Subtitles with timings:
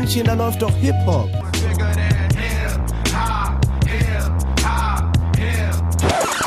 [0.00, 1.28] Männchen, da läuft doch Hip-Hop.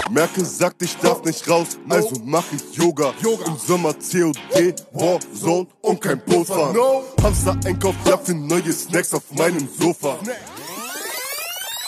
[0.10, 3.14] Merkel sagt, ich darf nicht raus, also mach ich Yoga.
[3.46, 6.78] Im Sommer COD, Warzone und kein Boot fahren.
[7.22, 10.18] Hamster Einkauf, ja für neue Snacks auf meinem Sofa.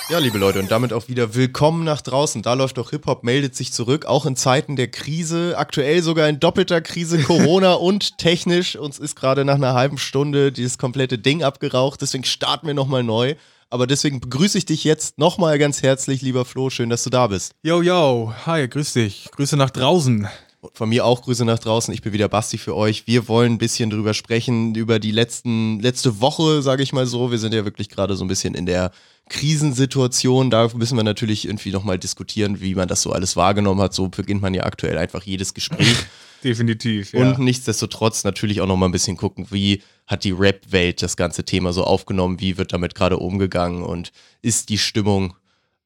[0.08, 2.44] Ja, liebe Leute, und damit auch wieder willkommen nach draußen.
[2.44, 6.40] Da läuft doch Hip-Hop, meldet sich zurück, auch in Zeiten der Krise, aktuell sogar in
[6.40, 8.76] doppelter Krise, Corona und technisch.
[8.76, 13.02] Uns ist gerade nach einer halben Stunde dieses komplette Ding abgeraucht, deswegen starten wir nochmal
[13.02, 13.34] neu.
[13.72, 16.70] Aber deswegen begrüße ich dich jetzt nochmal ganz herzlich, lieber Flo.
[16.70, 17.53] Schön, dass du da bist.
[17.64, 19.28] Yo, yo, hi, grüß dich.
[19.31, 20.28] Grüße nach draußen.
[20.74, 21.94] Von mir auch Grüße nach draußen.
[21.94, 23.08] Ich bin wieder Basti für euch.
[23.08, 27.32] Wir wollen ein bisschen drüber sprechen, über die letzten, letzte Woche, sage ich mal so.
[27.32, 28.92] Wir sind ja wirklich gerade so ein bisschen in der
[29.30, 30.50] Krisensituation.
[30.50, 33.94] Da müssen wir natürlich irgendwie nochmal diskutieren, wie man das so alles wahrgenommen hat.
[33.94, 35.96] So beginnt man ja aktuell einfach jedes Gespräch.
[36.44, 37.22] Definitiv, ja.
[37.22, 41.73] Und nichtsdestotrotz natürlich auch nochmal ein bisschen gucken, wie hat die Rap-Welt das ganze Thema
[41.73, 44.11] so aufgenommen, wie wird damit gerade umgegangen und
[44.44, 45.34] ist die Stimmung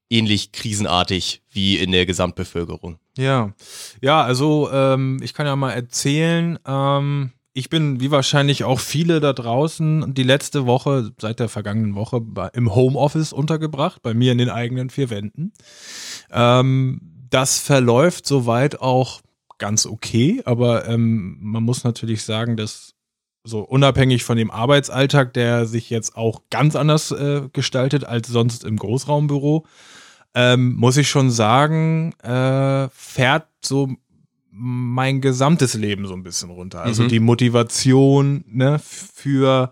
[0.09, 2.99] ähnlich krisenartig wie in der Gesamtbevölkerung.
[3.17, 3.53] Ja,
[4.01, 9.19] ja, also ähm, ich kann ja mal erzählen, ähm, ich bin wie wahrscheinlich auch viele
[9.19, 12.21] da draußen die letzte Woche, seit der vergangenen Woche,
[12.53, 15.53] im Homeoffice untergebracht, bei mir in den eigenen vier Wänden.
[16.31, 19.21] Ähm, das verläuft soweit auch
[19.57, 22.95] ganz okay, aber ähm, man muss natürlich sagen, dass
[23.43, 28.63] so unabhängig von dem Arbeitsalltag, der sich jetzt auch ganz anders äh, gestaltet als sonst
[28.63, 29.65] im Großraumbüro,
[30.35, 33.89] ähm, muss ich schon sagen, äh, fährt so
[34.51, 36.81] mein gesamtes Leben so ein bisschen runter.
[36.81, 37.07] Also mhm.
[37.07, 39.71] die Motivation ne, für,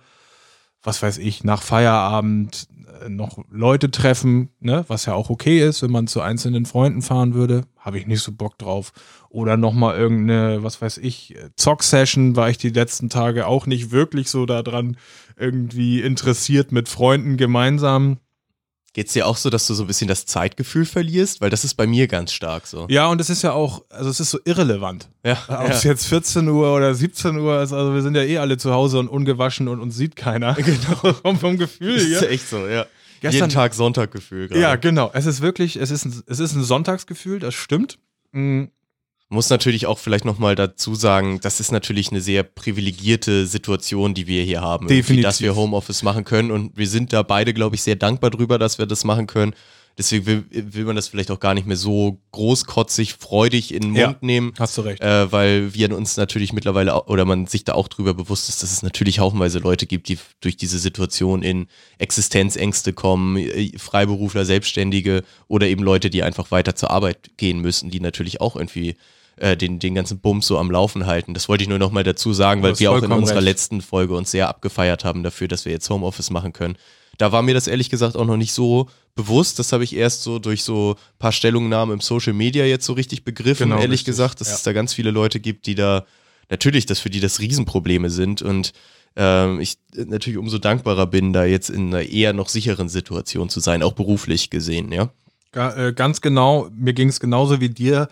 [0.82, 2.68] was weiß ich, nach Feierabend
[3.02, 7.02] äh, noch Leute treffen, ne, was ja auch okay ist, wenn man zu einzelnen Freunden
[7.02, 8.94] fahren würde, habe ich nicht so Bock drauf.
[9.30, 14.30] Oder nochmal irgendeine, was weiß ich, Zock-Session war ich die letzten Tage auch nicht wirklich
[14.30, 14.98] so daran
[15.38, 18.20] irgendwie interessiert mit Freunden gemeinsam.
[18.98, 21.40] Geht's dir auch so, dass du so ein bisschen das Zeitgefühl verlierst?
[21.40, 22.88] Weil das ist bei mir ganz stark so.
[22.90, 25.08] Ja, und es ist ja auch, also es ist so irrelevant.
[25.24, 25.38] Ja.
[25.50, 25.92] Ob es ja.
[25.92, 28.98] jetzt 14 Uhr oder 17 Uhr ist, also wir sind ja eh alle zu Hause
[28.98, 30.56] und ungewaschen und uns sieht keiner.
[30.68, 31.14] Genau.
[31.22, 32.88] vom, vom Gefühl Das ist ja echt so, ja.
[33.22, 34.62] Gestern, Jeden Tag Sonntaggefühl gerade.
[34.62, 35.12] Ja, genau.
[35.14, 38.00] Es ist wirklich, es ist ein, es ist ein Sonntagsgefühl, das stimmt.
[38.32, 38.72] Mhm.
[39.30, 44.26] Muss natürlich auch vielleicht nochmal dazu sagen, das ist natürlich eine sehr privilegierte Situation, die
[44.26, 44.88] wir hier haben.
[44.88, 45.24] Definitiv.
[45.24, 48.58] Dass wir Homeoffice machen können und wir sind da beide, glaube ich, sehr dankbar drüber,
[48.58, 49.54] dass wir das machen können.
[49.98, 53.92] Deswegen will, will, man das vielleicht auch gar nicht mehr so großkotzig, freudig in den
[53.92, 54.54] Mund ja, nehmen.
[54.60, 55.02] Hast du recht.
[55.02, 58.72] Äh, weil wir uns natürlich mittlerweile, oder man sich da auch drüber bewusst ist, dass
[58.72, 65.24] es natürlich haufenweise Leute gibt, die durch diese Situation in Existenzängste kommen, äh, Freiberufler, Selbstständige
[65.48, 68.98] oder eben Leute, die einfach weiter zur Arbeit gehen müssen, die natürlich auch irgendwie
[69.38, 71.34] äh, den, den ganzen Bums so am Laufen halten.
[71.34, 73.46] Das wollte ich nur nochmal dazu sagen, weil wir auch in unserer recht.
[73.46, 76.78] letzten Folge uns sehr abgefeiert haben dafür, dass wir jetzt Homeoffice machen können.
[77.18, 79.60] Da war mir das ehrlich gesagt auch noch nicht so bewusst.
[79.60, 82.94] Das habe ich erst so durch so ein paar Stellungnahmen im Social Media jetzt so
[82.94, 84.06] richtig begriffen, genau, ehrlich richtig.
[84.06, 84.56] gesagt, dass ja.
[84.56, 86.06] es da ganz viele Leute gibt, die da
[86.50, 88.72] natürlich, dass für die das Riesenprobleme sind und
[89.18, 93.60] ähm, ich natürlich umso dankbarer bin, da jetzt in einer eher noch sicheren Situation zu
[93.60, 95.12] sein, auch beruflich gesehen, ja.
[95.54, 98.10] Äh, ganz genau, mir ging es genauso wie dir.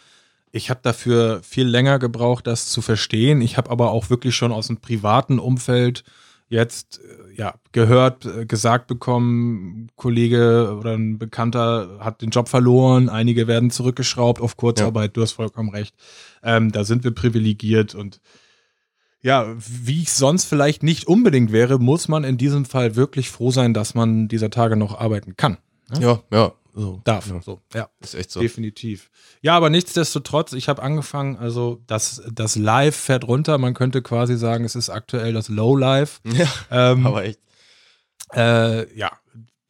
[0.51, 3.41] Ich habe dafür viel länger gebraucht, das zu verstehen.
[3.41, 6.03] Ich habe aber auch wirklich schon aus dem privaten Umfeld
[6.49, 13.09] jetzt äh, ja gehört, äh, gesagt bekommen, Kollege oder ein Bekannter hat den Job verloren,
[13.09, 15.13] einige werden zurückgeschraubt auf Kurzarbeit, ja.
[15.13, 15.95] du hast vollkommen recht.
[16.43, 18.21] Ähm, da sind wir privilegiert und
[19.21, 23.49] ja, wie ich sonst vielleicht nicht unbedingt wäre, muss man in diesem Fall wirklich froh
[23.49, 25.57] sein, dass man dieser Tage noch arbeiten kann.
[25.89, 25.99] Ne?
[26.01, 27.27] Ja, ja, so, darf.
[27.27, 27.41] Ja.
[27.41, 28.41] So, ja, ist echt so.
[28.41, 29.09] Definitiv.
[29.41, 33.57] Ja, aber nichtsdestotrotz, ich habe angefangen, also das, das Live fährt runter.
[33.57, 36.19] Man könnte quasi sagen, es ist aktuell das Low Life.
[36.35, 37.39] Ja, ähm, aber echt.
[38.33, 39.11] Äh, ja,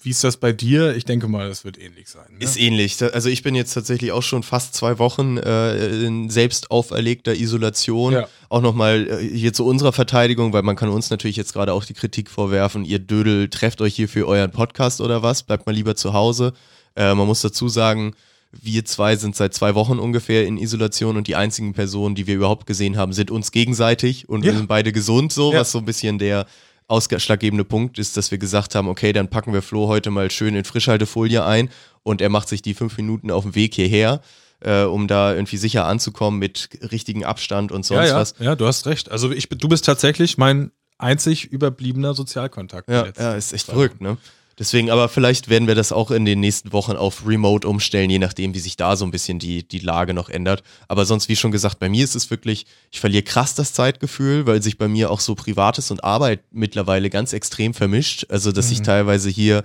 [0.06, 0.96] wie ist das bei dir?
[0.96, 2.26] Ich denke mal, das wird ähnlich sein.
[2.32, 2.44] Ne?
[2.44, 3.02] Ist ähnlich.
[3.02, 8.14] Also ich bin jetzt tatsächlich auch schon fast zwei Wochen äh, in selbst auferlegter Isolation.
[8.14, 8.28] Ja.
[8.50, 11.86] Auch nochmal äh, hier zu unserer Verteidigung, weil man kann uns natürlich jetzt gerade auch
[11.86, 15.74] die Kritik vorwerfen, ihr Dödel trefft euch hier für euren Podcast oder was, bleibt mal
[15.74, 16.54] lieber zu Hause.
[16.96, 18.16] Äh, man muss dazu sagen,
[18.52, 22.36] wir zwei sind seit zwei Wochen ungefähr in Isolation und die einzigen Personen, die wir
[22.36, 24.52] überhaupt gesehen haben, sind uns gegenseitig und ja.
[24.52, 25.60] wir sind beide gesund, so, ja.
[25.60, 26.46] was so ein bisschen der
[26.88, 30.56] ausschlaggebende Punkt ist, dass wir gesagt haben, okay, dann packen wir Flo heute mal schön
[30.56, 31.70] in Frischhaltefolie ein
[32.04, 34.22] und er macht sich die fünf Minuten auf dem Weg hierher.
[34.62, 38.16] Äh, um da irgendwie sicher anzukommen mit richtigen Abstand und sonst ja, ja.
[38.16, 38.36] was.
[38.40, 39.12] Ja, du hast recht.
[39.12, 42.90] Also ich, du bist tatsächlich mein einzig überbliebener Sozialkontakt.
[42.90, 44.18] Ja, ja ist echt verrückt, ne?
[44.58, 48.20] Deswegen, aber vielleicht werden wir das auch in den nächsten Wochen auf Remote umstellen, je
[48.20, 50.64] nachdem, wie sich da so ein bisschen die, die Lage noch ändert.
[50.88, 54.46] Aber sonst, wie schon gesagt, bei mir ist es wirklich, ich verliere krass das Zeitgefühl,
[54.48, 58.28] weil sich bei mir auch so Privates und Arbeit mittlerweile ganz extrem vermischt.
[58.30, 58.74] Also, dass mhm.
[58.74, 59.64] ich teilweise hier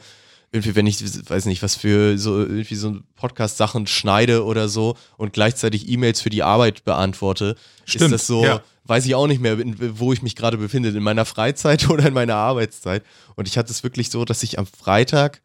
[0.53, 5.33] irgendwie, wenn ich, weiß nicht, was für so irgendwie so Podcast-Sachen schneide oder so und
[5.33, 8.61] gleichzeitig E-Mails für die Arbeit beantworte, Stimmt, ist das so, ja.
[8.85, 9.59] weiß ich auch nicht mehr,
[9.99, 13.05] wo ich mich gerade befinde, in meiner Freizeit oder in meiner Arbeitszeit.
[13.37, 15.41] Und ich hatte es wirklich so, dass ich am Freitag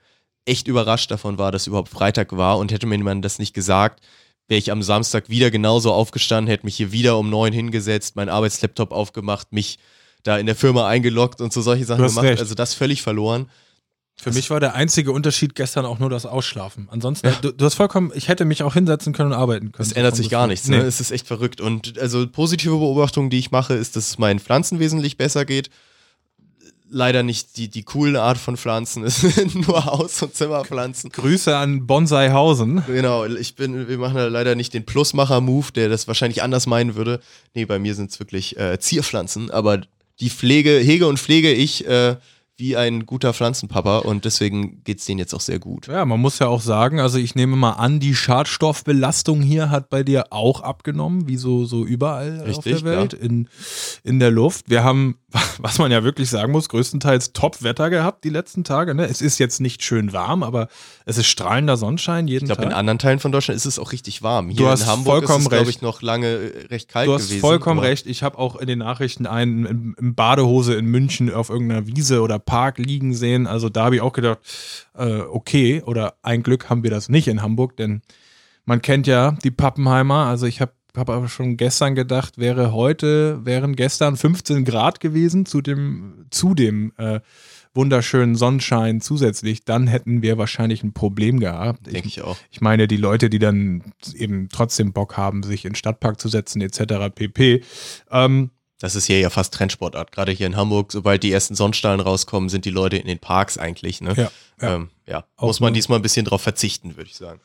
[0.46, 4.04] echt überrascht davon war, dass überhaupt Freitag war und hätte mir jemand das nicht gesagt,
[4.48, 8.30] wäre ich am Samstag wieder genauso aufgestanden, hätte mich hier wieder um neun hingesetzt, meinen
[8.30, 9.78] Arbeitslaptop aufgemacht, mich
[10.24, 12.26] da in der Firma eingeloggt und so solche Sachen gemacht.
[12.26, 12.40] Recht.
[12.40, 13.50] Also das völlig verloren.
[14.18, 16.88] Für mich war der einzige Unterschied gestern auch nur das Ausschlafen.
[16.90, 17.34] Ansonsten, ja.
[17.42, 19.88] du, du, hast vollkommen, ich hätte mich auch hinsetzen können und arbeiten können.
[19.88, 20.78] Es ändert sich gar nichts, ne?
[20.78, 21.60] Es ist echt verrückt.
[21.60, 25.70] Und also positive Beobachtung, die ich mache, ist, dass es meinen Pflanzen wesentlich besser geht.
[26.90, 31.10] Leider nicht die, die coole Art von Pflanzen, es sind nur Haus- und Zimmerpflanzen.
[31.12, 32.84] Grüße an Bonsaihausen.
[32.88, 36.96] Genau, ich bin, wir machen da leider nicht den Plusmacher-Move, der das wahrscheinlich anders meinen
[36.96, 37.20] würde.
[37.54, 39.82] Nee, bei mir sind es wirklich äh, Zierpflanzen, aber
[40.22, 42.16] die Pflege, hege und pflege ich äh,
[42.58, 45.88] wie ein guter Pflanzenpapa und deswegen geht es denen jetzt auch sehr gut.
[45.88, 49.90] Ja, man muss ja auch sagen, also ich nehme mal an, die Schadstoffbelastung hier hat
[49.90, 53.50] bei dir auch abgenommen, wie so, so überall Richtig, auf der Welt, in,
[54.04, 54.70] in der Luft.
[54.70, 55.18] Wir haben,
[55.58, 58.96] was man ja wirklich sagen muss, größtenteils Top-Wetter gehabt die letzten Tage.
[58.96, 59.06] Ne?
[59.06, 60.70] Es ist jetzt nicht schön warm, aber
[61.06, 62.64] es ist strahlender Sonnenschein jeden ich glaub, Tag.
[62.64, 64.48] Ich glaube, in anderen Teilen von Deutschland ist es auch richtig warm.
[64.48, 67.08] Hier du hast in Hamburg vollkommen ist es, glaube ich, noch lange äh, recht kalt
[67.08, 67.28] gewesen.
[67.28, 68.08] Du hast vollkommen recht.
[68.08, 72.22] Ich habe auch in den Nachrichten einen in, in Badehose in München auf irgendeiner Wiese
[72.22, 73.48] oder Park liegen sehen.
[73.48, 74.40] Also da habe ich auch gedacht,
[74.96, 78.02] äh, okay, oder ein Glück haben wir das nicht in Hamburg, denn
[78.66, 80.26] man kennt ja die Pappenheimer.
[80.26, 85.46] Also ich habe habe aber schon gestern gedacht, wäre heute, wären gestern 15 Grad gewesen
[85.46, 87.20] zu dem, zu dem äh,
[87.76, 91.86] wunderschönen Sonnenschein zusätzlich, dann hätten wir wahrscheinlich ein Problem gehabt.
[91.88, 92.38] Denke ich, ich, auch.
[92.50, 93.84] Ich meine, die Leute, die dann
[94.14, 97.14] eben trotzdem Bock haben, sich in den Stadtpark zu setzen, etc.
[97.14, 97.64] pp.
[98.10, 100.12] Ähm, das ist hier ja fast Trendsportart.
[100.12, 103.58] Gerade hier in Hamburg, sobald die ersten Sonnenstrahlen rauskommen, sind die Leute in den Parks
[103.58, 104.02] eigentlich.
[104.02, 104.14] Ne?
[104.16, 104.32] Ja,
[104.62, 104.76] ja.
[104.76, 105.26] Ähm, ja.
[105.40, 107.40] muss man diesmal ein bisschen drauf verzichten, würde ich sagen.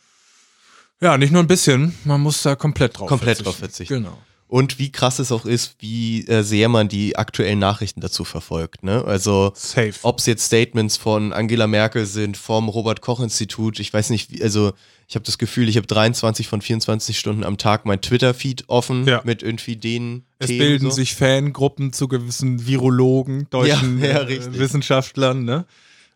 [1.01, 3.45] Ja, nicht nur ein bisschen, man muss da komplett drauf komplett verzichten.
[3.45, 3.95] Komplett drauf verzichten.
[3.95, 4.19] Genau.
[4.51, 8.83] Und wie krass es auch ist, wie äh, sehr man die aktuellen Nachrichten dazu verfolgt.
[8.83, 9.05] Ne?
[9.05, 9.53] Also
[10.03, 14.33] ob es jetzt Statements von Angela Merkel sind, vom Robert Koch Institut, ich weiß nicht,
[14.33, 14.73] wie, also
[15.07, 19.07] ich habe das Gefühl, ich habe 23 von 24 Stunden am Tag mein Twitter-Feed offen
[19.07, 19.21] ja.
[19.25, 20.25] mit irgendwie den.
[20.41, 20.97] Es Themen bilden so.
[20.97, 25.65] sich Fangruppen zu gewissen Virologen, deutschen ja, ja, äh, Wissenschaftlern, ne?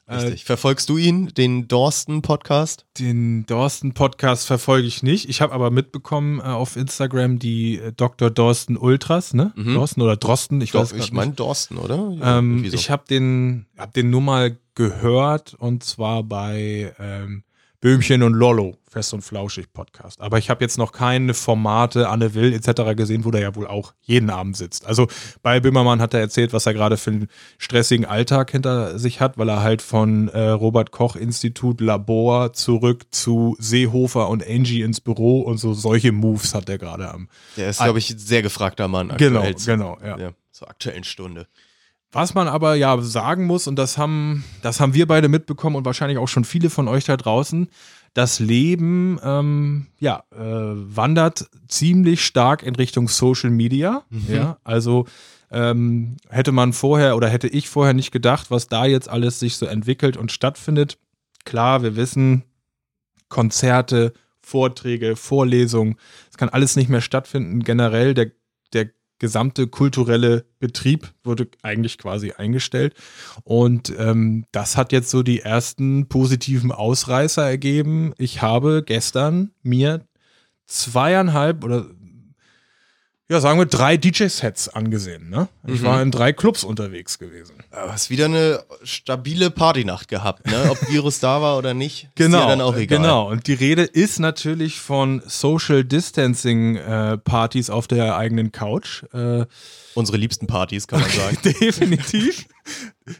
[0.08, 0.42] Richtig.
[0.42, 2.84] Äh, Verfolgst du ihn, den Dorsten-Podcast?
[2.98, 5.28] Den Dorsten-Podcast verfolge ich nicht.
[5.28, 8.30] Ich habe aber mitbekommen äh, auf Instagram die äh, Dr.
[8.30, 9.52] Dorsten Ultras, ne?
[9.56, 9.74] Mhm.
[9.74, 12.10] Dorsten oder Drosten, ich Doch, weiß Ich meine Dorsten, oder?
[12.18, 12.74] Ja, ähm, so.
[12.74, 17.44] Ich habe den, hab den nur mal gehört und zwar bei ähm,
[17.84, 20.18] Böhmchen und Lollo, Fest und Flauschig Podcast.
[20.22, 22.96] Aber ich habe jetzt noch keine Formate, Anne Will etc.
[22.96, 24.86] gesehen, wo der ja wohl auch jeden Abend sitzt.
[24.86, 25.06] Also
[25.42, 27.28] bei Böhmermann hat er erzählt, was er gerade für einen
[27.58, 33.04] stressigen Alltag hinter sich hat, weil er halt von äh, Robert Koch Institut Labor zurück
[33.10, 37.28] zu Seehofer und Angie ins Büro und so solche Moves hat er gerade am.
[37.58, 39.30] Der ist, glaube ich, ein sehr gefragter Mann aktuell.
[39.30, 40.18] Genau, genau, ja.
[40.18, 41.48] ja zur aktuellen Stunde.
[42.14, 45.84] Was man aber ja sagen muss, und das haben, das haben wir beide mitbekommen und
[45.84, 47.68] wahrscheinlich auch schon viele von euch da draußen,
[48.14, 54.04] das Leben ähm, ja, äh, wandert ziemlich stark in Richtung Social Media.
[54.10, 54.32] Mhm.
[54.32, 55.06] Ja, also
[55.50, 59.56] ähm, hätte man vorher oder hätte ich vorher nicht gedacht, was da jetzt alles sich
[59.56, 60.98] so entwickelt und stattfindet.
[61.44, 62.44] Klar, wir wissen,
[63.28, 65.96] Konzerte, Vorträge, Vorlesungen,
[66.30, 67.64] es kann alles nicht mehr stattfinden.
[67.64, 68.30] Generell der,
[68.72, 72.94] der gesamte kulturelle Betrieb wurde eigentlich quasi eingestellt.
[73.44, 78.12] Und ähm, das hat jetzt so die ersten positiven Ausreißer ergeben.
[78.18, 80.06] Ich habe gestern mir
[80.66, 81.86] zweieinhalb oder
[83.34, 85.28] ja, sagen wir, drei DJ-Sets angesehen.
[85.28, 85.48] Ne?
[85.66, 85.86] Ich mhm.
[85.86, 87.56] war in drei Clubs unterwegs gewesen.
[87.70, 90.70] Du hast wieder eine stabile Partynacht gehabt, ne?
[90.70, 92.98] Ob Virus da war oder nicht, genau, ist ja dann auch egal.
[92.98, 99.02] Genau, und die Rede ist natürlich von Social Distancing-Partys äh, auf der eigenen Couch.
[99.12, 99.46] Äh,
[99.94, 101.38] Unsere liebsten Partys, kann man sagen.
[101.60, 102.46] Definitiv.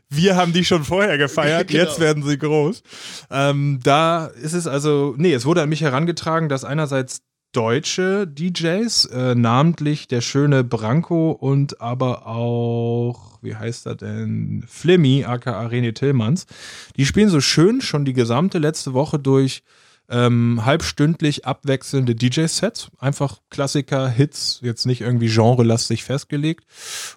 [0.09, 1.85] Wir haben die schon vorher gefeiert, genau.
[1.85, 2.83] jetzt werden sie groß.
[3.30, 7.23] Ähm, da ist es also, nee, es wurde an mich herangetragen, dass einerseits
[7.54, 15.25] deutsche DJs, äh, namentlich der schöne Branko und aber auch, wie heißt er denn, Flimmy,
[15.25, 16.46] aka René Tillmanns.
[16.96, 19.62] Die spielen so schön schon die gesamte letzte Woche durch
[20.08, 22.90] ähm, halbstündlich abwechselnde DJ-Sets.
[22.99, 26.64] Einfach Klassiker, Hits, jetzt nicht irgendwie genrelastig festgelegt.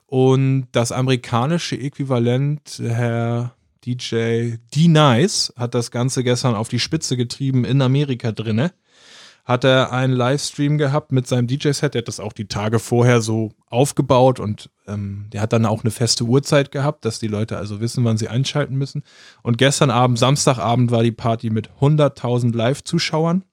[0.06, 7.65] Und das amerikanische Äquivalent, Herr DJ D-Nice hat das Ganze gestern auf die Spitze getrieben
[7.65, 8.72] in Amerika drinne.
[9.48, 13.22] Hat er einen Livestream gehabt mit seinem DJ-Set, der hat das auch die Tage vorher
[13.22, 17.56] so aufgebaut und ähm, der hat dann auch eine feste Uhrzeit gehabt, dass die Leute
[17.56, 19.04] also wissen, wann sie einschalten müssen.
[19.44, 23.46] Und gestern Abend, Samstagabend, war die Party mit 100.000 Live-Zuschauern.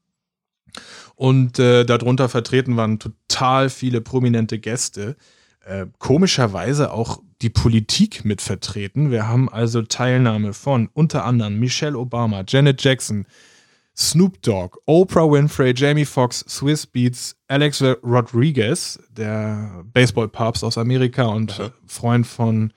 [1.15, 5.15] Und äh, darunter vertreten waren total viele prominente Gäste.
[5.65, 9.13] Äh, komischerweise auch die Politik mit vertreten.
[9.13, 13.27] Wir haben also Teilnahme von unter anderem Michelle Obama, Janet Jackson,
[13.97, 21.53] Snoop Dogg, Oprah Winfrey, Jamie Foxx, Swiss Beats, Alex Rodriguez, der Baseball-Papst aus Amerika und
[21.61, 21.71] Aha.
[21.87, 22.73] Freund von,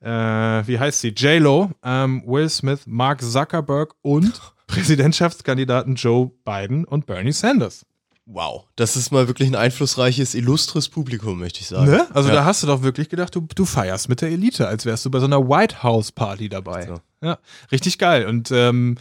[0.00, 7.06] äh, wie heißt sie, J-Lo, ähm, Will Smith, Mark Zuckerberg und Präsidentschaftskandidaten Joe Biden und
[7.06, 7.86] Bernie Sanders.
[8.30, 11.90] Wow, das ist mal wirklich ein einflussreiches, illustres Publikum, möchte ich sagen.
[11.90, 12.06] Ne?
[12.12, 12.34] Also ja.
[12.34, 15.10] da hast du doch wirklich gedacht, du, du feierst mit der Elite, als wärst du
[15.10, 16.86] bei so einer White House Party dabei.
[16.86, 17.00] So.
[17.22, 17.38] Ja,
[17.72, 18.26] richtig geil.
[18.26, 18.96] Und ähm,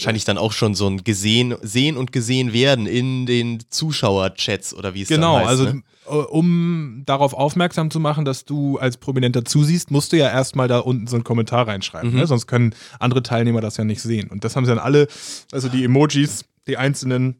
[0.00, 4.94] wahrscheinlich dann auch schon so ein gesehen, sehen und gesehen werden in den Zuschauerchats oder
[4.94, 5.60] wie es genau, dann heißt.
[5.60, 5.82] also ne?
[6.06, 10.68] äh, um darauf aufmerksam zu machen, dass du als Prominenter zusiehst, musst du ja erstmal
[10.68, 12.12] da unten so einen Kommentar reinschreiben.
[12.12, 12.18] Mhm.
[12.18, 12.26] Ne?
[12.26, 14.30] Sonst können andere Teilnehmer das ja nicht sehen.
[14.30, 15.06] Und das haben sie dann alle,
[15.52, 17.36] also die Emojis, die einzelnen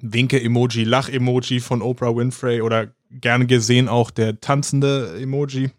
[0.00, 5.70] Winke-Emoji, Lach-Emoji von Oprah Winfrey oder gern gesehen auch der tanzende Emoji.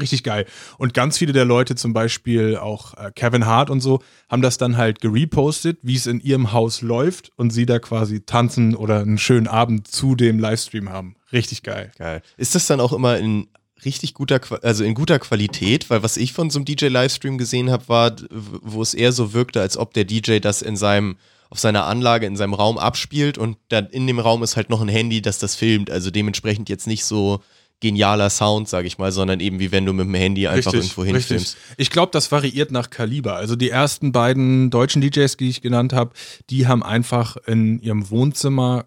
[0.00, 0.46] Richtig geil.
[0.78, 4.58] Und ganz viele der Leute, zum Beispiel auch äh, Kevin Hart und so, haben das
[4.58, 9.00] dann halt gerepostet, wie es in ihrem Haus läuft und sie da quasi tanzen oder
[9.00, 11.16] einen schönen Abend zu dem Livestream haben.
[11.32, 11.92] Richtig geil.
[11.98, 12.22] Geil.
[12.36, 13.48] Ist das dann auch immer in
[13.84, 15.90] richtig guter, also in guter Qualität?
[15.90, 19.60] Weil was ich von so einem DJ-Livestream gesehen habe, war, wo es eher so wirkte,
[19.60, 21.16] als ob der DJ das in seinem,
[21.50, 24.80] auf seiner Anlage, in seinem Raum abspielt und dann in dem Raum ist halt noch
[24.80, 25.90] ein Handy, das das filmt.
[25.90, 27.40] Also dementsprechend jetzt nicht so
[27.80, 31.04] genialer Sound, sage ich mal, sondern eben wie wenn du mit dem Handy einfach irgendwo
[31.04, 31.56] hinfilmst.
[31.76, 33.36] Ich glaube, das variiert nach Kaliber.
[33.36, 36.12] Also die ersten beiden deutschen DJs, die ich genannt habe,
[36.50, 38.86] die haben einfach in ihrem Wohnzimmer,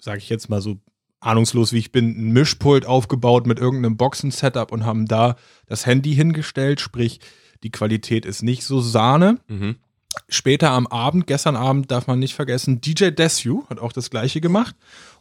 [0.00, 0.78] sage ich jetzt mal so
[1.20, 6.14] ahnungslos wie ich bin, ein Mischpult aufgebaut mit irgendeinem Boxen-Setup und haben da das Handy
[6.14, 6.80] hingestellt.
[6.80, 7.18] Sprich,
[7.64, 9.38] die Qualität ist nicht so Sahne.
[9.48, 9.76] Mhm.
[10.28, 14.40] Später am Abend, gestern Abend darf man nicht vergessen, DJ Desu hat auch das gleiche
[14.40, 14.74] gemacht.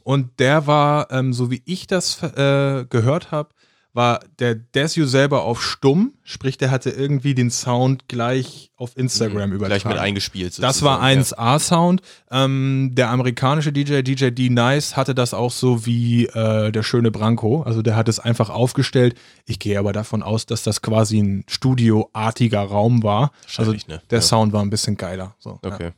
[0.08, 3.50] Und der war, ähm, so wie ich das äh, gehört habe,
[3.92, 9.52] war der Desu selber auf stumm, sprich, der hatte irgendwie den Sound gleich auf Instagram
[9.52, 9.60] übertragen.
[9.60, 9.68] Mhm.
[9.68, 10.64] Gleich mit eingespielt.
[10.64, 12.02] Das war sozusagen, 1A-Sound.
[12.32, 17.12] Ähm, der amerikanische DJ, DJ D Nice, hatte das auch so wie äh, der schöne
[17.12, 17.64] Branko.
[17.64, 19.20] Also der hat es einfach aufgestellt.
[19.46, 23.34] Ich gehe aber davon aus, dass das quasi ein studioartiger Raum war.
[23.58, 24.02] Also ne?
[24.10, 24.22] der Ja.
[24.22, 25.36] Sound war ein bisschen geiler.
[25.40, 25.74] So, ja.
[25.74, 25.84] Okay.
[25.88, 25.92] Ja.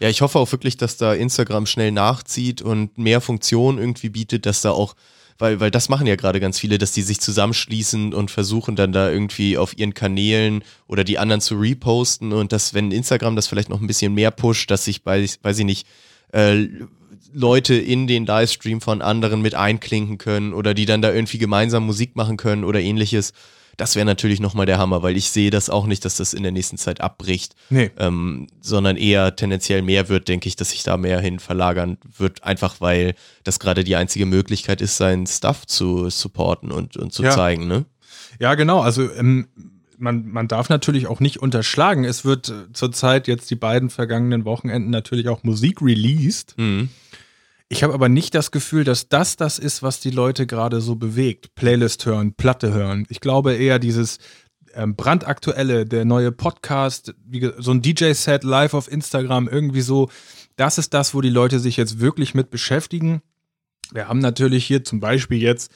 [0.00, 4.46] Ja, ich hoffe auch wirklich, dass da Instagram schnell nachzieht und mehr Funktionen irgendwie bietet,
[4.46, 4.94] dass da auch,
[5.38, 8.92] weil, weil das machen ja gerade ganz viele, dass die sich zusammenschließen und versuchen dann
[8.92, 13.46] da irgendwie auf ihren Kanälen oder die anderen zu reposten und dass, wenn Instagram das
[13.46, 15.86] vielleicht noch ein bisschen mehr pusht, dass sich bei, weiß ich nicht,
[16.32, 16.66] äh,
[17.32, 21.84] Leute in den Livestream von anderen mit einklinken können oder die dann da irgendwie gemeinsam
[21.84, 23.32] Musik machen können oder ähnliches.
[23.76, 26.42] Das wäre natürlich nochmal der Hammer, weil ich sehe das auch nicht, dass das in
[26.42, 27.90] der nächsten Zeit abbricht Nee.
[27.98, 32.42] ähm, sondern eher tendenziell mehr wird, denke ich, dass sich da mehr hin verlagern wird,
[32.44, 33.14] einfach weil
[33.44, 37.30] das gerade die einzige Möglichkeit ist, seinen Stuff zu supporten und, und zu Ja.
[37.30, 37.84] zeigen, ne?
[38.40, 38.80] Ja, genau.
[38.80, 39.48] Also ähm,
[39.98, 42.04] man, man darf natürlich auch nicht unterschlagen.
[42.04, 46.54] Es wird äh, zurzeit jetzt die beiden vergangenen Wochenenden natürlich auch Musik released.
[46.58, 46.90] Mhm.
[47.68, 50.94] Ich habe aber nicht das Gefühl, dass das das ist, was die Leute gerade so
[50.94, 51.54] bewegt.
[51.56, 53.06] Playlist hören, Platte hören.
[53.08, 54.18] Ich glaube eher dieses
[54.74, 60.08] ähm, brandaktuelle, der neue Podcast, wie, so ein DJ-Set live auf Instagram, irgendwie so.
[60.54, 63.20] Das ist das, wo die Leute sich jetzt wirklich mit beschäftigen.
[63.92, 65.72] Wir haben natürlich hier zum Beispiel jetzt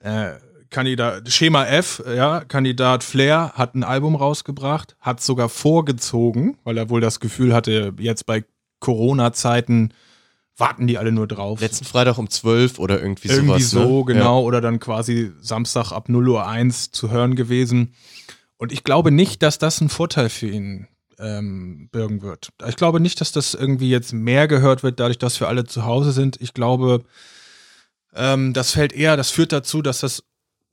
[0.00, 0.34] äh,
[0.70, 6.90] Kandidat Schema F, ja, Kandidat Flair hat ein Album rausgebracht, hat sogar vorgezogen, weil er
[6.90, 8.44] wohl das Gefühl hatte, jetzt bei
[8.80, 9.92] Corona-Zeiten
[10.56, 11.60] warten die alle nur drauf.
[11.60, 13.88] Letzten Freitag um 12 oder irgendwie, Irgendwie sowas.
[13.88, 14.14] so, ne?
[14.14, 14.42] genau.
[14.42, 17.94] Oder dann quasi Samstag ab 0 Uhr 1 zu hören gewesen.
[18.56, 22.50] Und ich glaube nicht, dass das einen Vorteil für ihn ähm, birgen wird.
[22.66, 25.84] Ich glaube nicht, dass das irgendwie jetzt mehr gehört wird, dadurch, dass wir alle zu
[25.84, 26.40] Hause sind.
[26.40, 27.04] Ich glaube,
[28.14, 30.22] ähm, das fällt eher, das führt dazu, dass das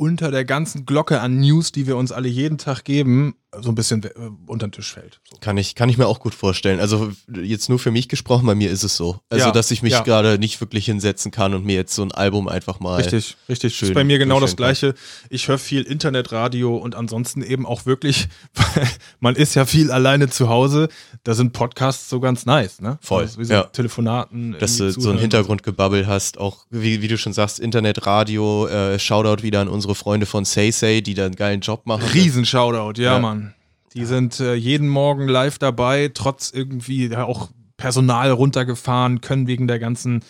[0.04, 3.76] unter der ganzen Glocke an News, die wir uns alle jeden Tag geben, so ein
[3.76, 4.10] bisschen äh,
[4.48, 5.20] unter den Tisch fällt.
[5.30, 5.38] So.
[5.40, 6.80] Kann ich, kann ich mir auch gut vorstellen.
[6.80, 9.20] Also jetzt nur für mich gesprochen, bei mir ist es so.
[9.30, 10.02] Also, Ja, dass ich mich ja.
[10.02, 12.96] gerade nicht wirklich hinsetzen kann und mir jetzt so ein Album einfach mal.
[12.96, 13.76] Richtig, richtig.
[13.76, 14.96] schön ist bei mir genau das Gleiche.
[15.30, 18.88] Ich höre viel Internetradio und ansonsten eben auch wirklich, weil
[19.20, 20.90] man ist ja viel alleine zu Hause.
[21.24, 22.98] Da sind Podcasts so ganz nice, ne?
[23.02, 23.64] Voll, Also wie so ja.
[23.64, 24.56] Telefonaten.
[24.60, 25.18] dass du so ein zuhören.
[25.20, 30.26] Hintergrundgebabbel hast, auch wie, wie du schon sagst, Internetradio, äh, Shoutout wieder an unsere Freunde
[30.26, 32.04] von Say, die da einen geilen Job machen.
[32.14, 33.20] Riesen Shoutout, ja, Ja.
[33.20, 33.54] Mann.
[33.96, 39.68] Die sind äh, jeden Morgen live dabei, trotz irgendwie ja, auch Personal runtergefahren, können wegen
[39.68, 40.24] der ganzen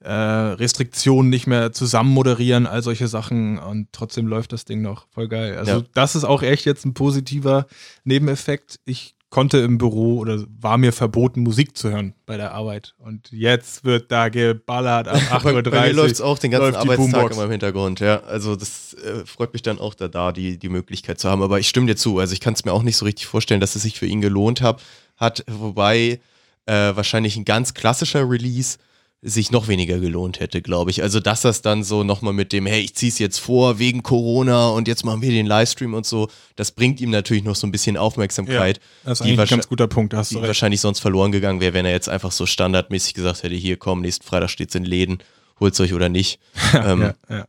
[0.00, 5.06] äh, Restriktionen nicht mehr zusammen moderieren, all solche Sachen und trotzdem läuft das Ding noch
[5.10, 5.56] voll geil.
[5.58, 5.82] Also Ja.
[5.94, 7.66] das ist auch echt jetzt ein positiver
[8.04, 8.78] Nebeneffekt.
[8.84, 12.94] Ich konnte im Büro oder war mir verboten, Musik zu hören bei der Arbeit.
[12.96, 15.62] Und jetzt wird da geballert ab 8.30 Bei, Uhr.
[15.62, 17.36] bei mir läuft es auch den ganzen Arbeitstag Boombox.
[17.36, 18.22] immer im Hintergrund, ja.
[18.22, 21.42] Also das äh, freut mich dann auch da, da die, die Möglichkeit zu haben.
[21.42, 22.18] Aber ich stimme dir zu.
[22.18, 24.22] Also ich kann es mir auch nicht so richtig vorstellen, dass es sich für ihn
[24.22, 24.82] gelohnt hat,
[25.18, 26.18] hat wobei
[26.64, 28.78] äh, wahrscheinlich ein ganz klassischer Release
[29.28, 31.02] sich noch weniger gelohnt hätte, glaube ich.
[31.02, 34.68] Also dass das dann so nochmal mit dem, hey, ich zieh's jetzt vor wegen Corona
[34.68, 37.72] und jetzt machen wir den Livestream und so, das bringt ihm natürlich noch so ein
[37.72, 40.48] bisschen Aufmerksamkeit, Das ist die, ein wahrscheinlich- ganz guter Punkt, hast die du recht.
[40.48, 44.00] wahrscheinlich sonst verloren gegangen wäre, wenn er jetzt einfach so standardmäßig gesagt hätte, hier komm,
[44.00, 45.18] nächsten Freitag steht's in Läden,
[45.58, 46.38] holt's euch oder nicht.
[46.74, 47.44] ähm, Ja, ja.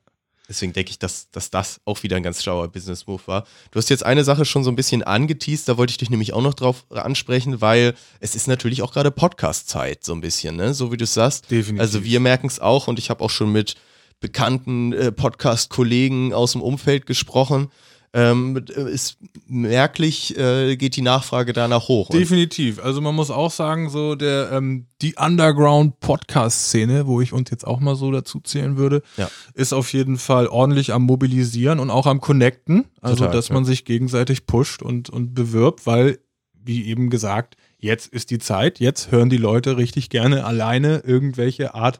[0.49, 3.45] Deswegen denke ich, dass, dass das auch wieder ein ganz schlauer Business-Move war.
[3.71, 6.33] Du hast jetzt eine Sache schon so ein bisschen angeteased, da wollte ich dich nämlich
[6.33, 10.73] auch noch drauf ansprechen, weil es ist natürlich auch gerade Podcast-Zeit, so ein bisschen, ne?
[10.73, 11.51] So wie du es sagst.
[11.51, 11.81] Definitiv.
[11.81, 13.75] Also wir merken es auch und ich habe auch schon mit
[14.19, 17.69] bekannten äh, Podcast-Kollegen aus dem Umfeld gesprochen.
[18.13, 22.09] Ähm, ist merklich äh, geht die Nachfrage danach hoch.
[22.09, 22.79] Definitiv.
[22.83, 27.79] Also man muss auch sagen, so der ähm, die Underground-Podcast-Szene, wo ich uns jetzt auch
[27.79, 29.29] mal so dazu zählen würde, Ja.
[29.53, 32.85] ist auf jeden Fall ordentlich am Mobilisieren und auch am Connecten.
[33.01, 36.19] Also Total, dass man sich gegenseitig pusht und, und bewirbt, weil,
[36.63, 41.75] wie eben gesagt, jetzt ist die Zeit, jetzt hören die Leute richtig gerne alleine irgendwelche
[41.75, 41.99] Art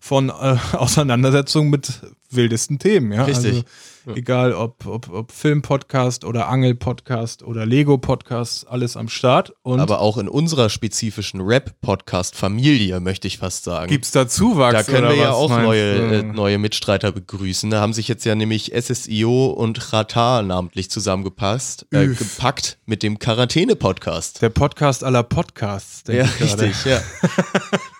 [0.00, 0.32] von äh,
[0.72, 3.12] Auseinandersetzung mit wildesten Themen.
[3.12, 3.24] Ja?
[3.24, 3.64] Richtig.
[4.06, 9.52] Also, egal ob, ob, ob Film-Podcast oder Angel-Podcast oder Lego-Podcast, alles am Start.
[9.62, 13.88] Und aber auch in unserer spezifischen Rap-Podcast-Familie, möchte ich fast sagen.
[13.90, 14.72] gibt's da Zuwachs?
[14.74, 17.70] Da können wir ja auch neue, äh, neue Mitstreiter begrüßen.
[17.70, 23.18] Da haben sich jetzt ja nämlich SSIO und Rata namentlich zusammengepasst, äh, gepackt mit dem
[23.18, 24.42] Quarantäne-Podcast.
[24.42, 26.62] Der Podcast aller Podcasts, denke Ja, ich gerade.
[26.62, 27.00] richtig, ja.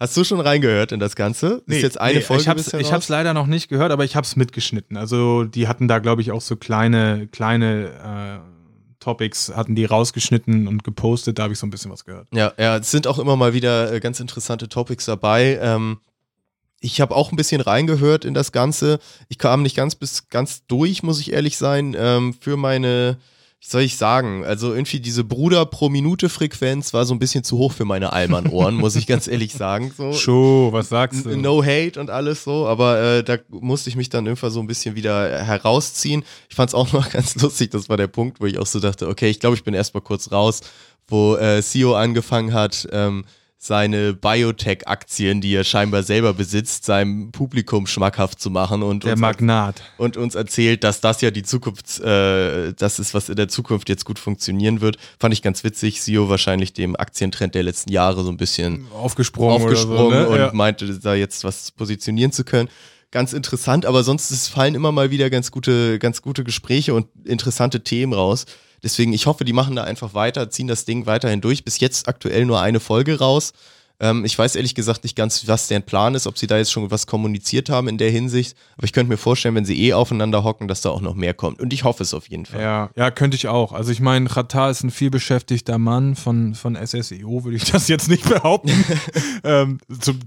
[0.00, 1.62] Hast du schon reingehört in das Ganze?
[1.66, 2.92] ist jetzt eine nee, Folge Ich hab's, bisher ich raus?
[2.92, 4.96] hab's leider noch nicht gehört, aber ich hab's mitgeschnitten.
[4.96, 8.58] Also die hatten da, glaube ich, auch so kleine, kleine äh,
[9.00, 11.38] Topics, hatten die rausgeschnitten und gepostet.
[11.38, 12.28] Da habe ich so ein bisschen was gehört.
[12.32, 15.58] Ja, ja, es sind auch immer mal wieder äh, ganz interessante Topics dabei.
[15.62, 15.98] Ähm,
[16.80, 18.98] ich habe auch ein bisschen reingehört in das Ganze.
[19.28, 23.18] Ich kam nicht ganz bis ganz durch, muss ich ehrlich sein, ähm, für meine,
[23.60, 27.58] soll ich sagen, also irgendwie diese Bruder pro Minute Frequenz war so ein bisschen zu
[27.58, 29.92] hoch für meine Allmann-Ohren, muss ich ganz ehrlich sagen.
[29.96, 30.12] So.
[30.12, 31.36] Show, was sagst du?
[31.36, 34.68] No hate und alles so, aber äh, da musste ich mich dann irgendwann so ein
[34.68, 36.24] bisschen wieder herausziehen.
[36.48, 38.78] Ich fand es auch noch ganz lustig, das war der Punkt, wo ich auch so
[38.78, 40.60] dachte, okay, ich glaube, ich bin erstmal kurz raus,
[41.08, 43.24] wo äh, CEO angefangen hat, ähm,
[43.60, 49.20] seine Biotech-Aktien, die er scheinbar selber besitzt, seinem Publikum schmackhaft zu machen und Der uns,
[49.20, 49.82] Magnat.
[49.96, 53.88] und uns erzählt, dass das ja die Zukunft, äh, das ist, was in der Zukunft
[53.88, 54.96] jetzt gut funktionieren wird.
[55.18, 56.00] Fand ich ganz witzig.
[56.00, 60.28] CEO wahrscheinlich dem Aktientrend der letzten Jahre so ein bisschen Aufgesprungen, aufgesprungen so, ne?
[60.28, 60.50] und ja.
[60.52, 62.68] meinte, da jetzt was positionieren zu können.
[63.10, 67.08] Ganz interessant, aber sonst es fallen immer mal wieder ganz gute, ganz gute Gespräche und
[67.24, 68.44] interessante Themen raus.
[68.82, 71.64] Deswegen, ich hoffe, die machen da einfach weiter, ziehen das Ding weiterhin durch.
[71.64, 73.52] Bis jetzt aktuell nur eine Folge raus.
[74.00, 76.70] Ähm, ich weiß ehrlich gesagt nicht ganz, was deren Plan ist, ob sie da jetzt
[76.70, 78.56] schon was kommuniziert haben in der Hinsicht.
[78.76, 81.34] Aber ich könnte mir vorstellen, wenn sie eh aufeinander hocken, dass da auch noch mehr
[81.34, 81.60] kommt.
[81.60, 82.60] Und ich hoffe es auf jeden Fall.
[82.60, 83.72] Ja, ja, könnte ich auch.
[83.72, 88.08] Also ich meine, Qatar ist ein vielbeschäftigter Mann von, von SSEO, würde ich das jetzt
[88.08, 88.72] nicht behaupten.
[89.44, 90.20] ähm, zum,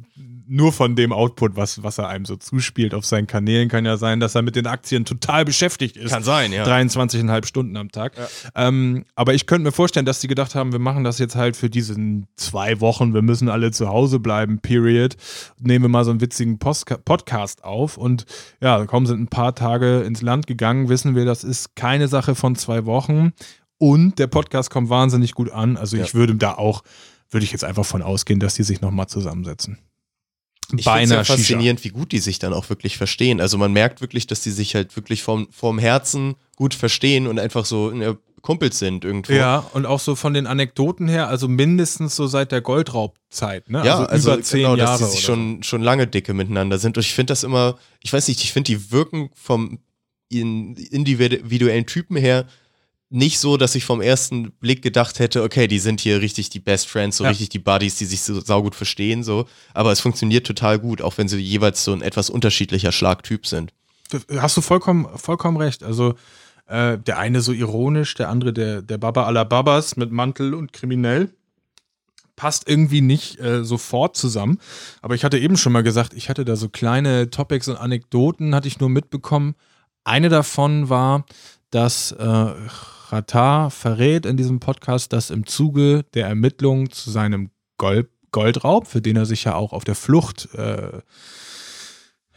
[0.54, 3.96] nur von dem Output, was, was er einem so zuspielt auf seinen Kanälen, kann ja
[3.96, 6.12] sein, dass er mit den Aktien total beschäftigt ist.
[6.12, 6.66] Kann sein, ja.
[6.66, 8.12] 23,5 Stunden am Tag.
[8.54, 11.56] Ähm, aber ich könnte mir vorstellen, dass die gedacht haben, wir machen das jetzt halt
[11.56, 15.16] für diesen zwei Wochen, wir müssen alle zu Hause bleiben, period.
[15.58, 18.26] Nehmen wir mal so einen witzigen Postka Podcast auf und
[18.60, 22.36] ja, kaum sind ein paar Tage ins Land gegangen, wissen wir, das ist keine Sache
[22.36, 23.32] von zwei Wochen
[23.78, 25.78] und der Podcast kommt wahnsinnig gut an.
[25.78, 26.14] Also ich Ja.
[26.14, 26.84] würde da auch,
[27.30, 29.78] würde ich jetzt einfach von ausgehen, dass die sich nochmal zusammensetzen.
[30.77, 31.38] Ich Bei es ja einer Shisha.
[31.38, 33.41] faszinierend, wie gut die sich dann auch wirklich verstehen.
[33.41, 37.39] Also man merkt wirklich, dass die sich halt wirklich vom, vom Herzen gut verstehen und
[37.39, 39.34] einfach so ja, Kumpels sind irgendwo.
[39.34, 43.84] Ja, und auch so von den Anekdoten her, also mindestens so seit der Goldraubzeit, ne?
[43.86, 44.99] Ja, also, über zehn genau, Jahre.
[44.99, 46.97] dass die sich schon, schon lange dicke miteinander sind.
[46.97, 49.79] Und ich finde das immer, ich weiß nicht, ich finde die wirken vom
[50.29, 52.45] in- individuellen Typen her
[53.13, 56.60] nicht so, dass ich vom ersten Blick gedacht hätte, okay, die sind hier richtig die
[56.60, 57.30] Best Friends, so Ja.
[57.30, 59.45] richtig die Buddies, die sich so saugut verstehen, so.
[59.74, 63.74] Aber es funktioniert total gut, auch wenn sie jeweils so ein etwas unterschiedlicher Schlagtyp sind.
[64.12, 64.19] so.
[64.41, 65.84] Hast du vollkommen, vollkommen recht.
[65.84, 66.15] Also
[66.67, 70.71] äh, der eine so ironisch, der andere der, der Baba aller Babas mit Mantel und
[70.71, 71.30] kriminell.
[72.38, 74.58] Passt irgendwie nicht äh, sofort zusammen.
[75.02, 78.56] Aber ich hatte eben schon mal gesagt, ich hatte da so kleine Topics und Anekdoten,
[78.56, 79.54] hatte ich nur mitbekommen.
[80.06, 81.26] Eine davon war,
[81.69, 82.45] dass äh,
[83.12, 89.02] Ratar verrät in diesem Podcast, dass im Zuge der Ermittlungen zu seinem Gold Goldraub, für
[89.02, 91.02] den er sich ja auch auf der Flucht, äh,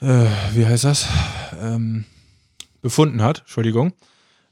[0.01, 1.09] äh, wie heißt das,
[1.61, 2.05] ähm,
[2.83, 3.93] befunden hat, Entschuldigung,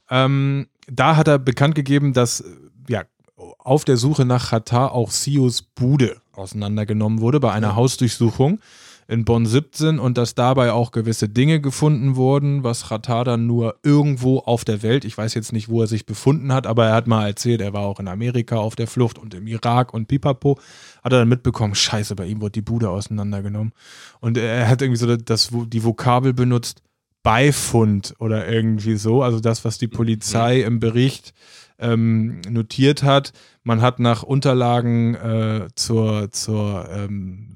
[0.09, 2.43] ähm, da hat er bekannt gegeben, dass
[2.87, 3.03] ja,
[3.35, 8.59] auf der Suche nach Ratar auch Sios Bude auseinandergenommen wurde bei einer Hausdurchsuchung
[9.07, 13.75] in Bonn 17 und dass dabei auch gewisse Dinge gefunden wurden, was Ratar dann nur
[13.83, 16.95] irgendwo auf der Welt, ich weiß jetzt nicht, wo er sich befunden hat, aber er
[16.95, 20.07] hat mal erzählt, er war auch in Amerika auf der Flucht und im Irak und
[20.07, 20.57] pipapo,
[21.03, 23.73] hat er dann mitbekommen, scheiße, bei ihm wurde die Bude auseinandergenommen.
[24.19, 26.81] Und er hat irgendwie so das, die Vokabel benutzt,
[27.23, 31.33] Beifund oder irgendwie so, also das, was die Polizei im Bericht
[31.79, 33.31] ähm, notiert hat.
[33.63, 37.55] Man hat nach Unterlagen äh, zur, zur, ähm,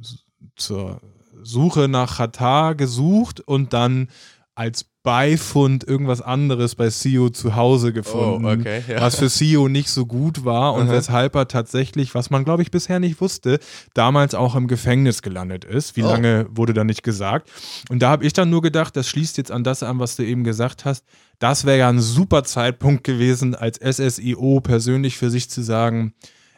[0.55, 1.01] zur
[1.47, 4.09] Suche nach Katar gesucht und dann
[4.55, 8.99] als Beifund irgendwas anderes bei CEO zu Hause gefunden, Oh, okay, ja.
[8.99, 10.93] was für CEO nicht so gut war und Aha.
[10.93, 13.59] weshalb er tatsächlich, was man glaube ich bisher nicht wusste,
[13.93, 15.95] damals auch im Gefängnis gelandet ist.
[15.95, 16.07] Wie Oh.
[16.07, 17.49] lange wurde da nicht gesagt.
[17.89, 20.25] Und da habe ich dann nur gedacht, das schließt jetzt an das an, was du
[20.25, 21.05] eben gesagt hast.
[21.39, 26.13] Das wäre ja ein super Zeitpunkt gewesen, als SSIO persönlich für sich zu sagen,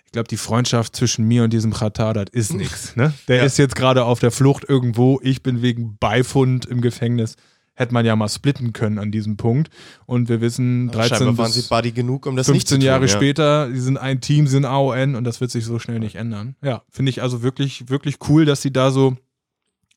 [0.09, 2.95] ich glaube, die Freundschaft zwischen mir und diesem Khatar, das ist nichts.
[2.95, 3.13] Ne?
[3.27, 3.43] Der Ja.
[3.43, 5.19] ist jetzt gerade auf der Flucht irgendwo.
[5.21, 7.35] Ich bin wegen Beifund im Gefängnis.
[7.75, 9.69] Hätte man ja mal splitten können an diesem Punkt.
[10.07, 12.85] Und wir wissen, 13 Scheinbar waren sie Buddy genug, um das nicht zu 15 tun,
[12.87, 13.07] Jahre ja.
[13.07, 16.55] später, die sind ein Team, sind AON und das wird sich so schnell nicht ändern.
[16.63, 19.15] Ja, finde ich also wirklich, wirklich cool, dass sie da so,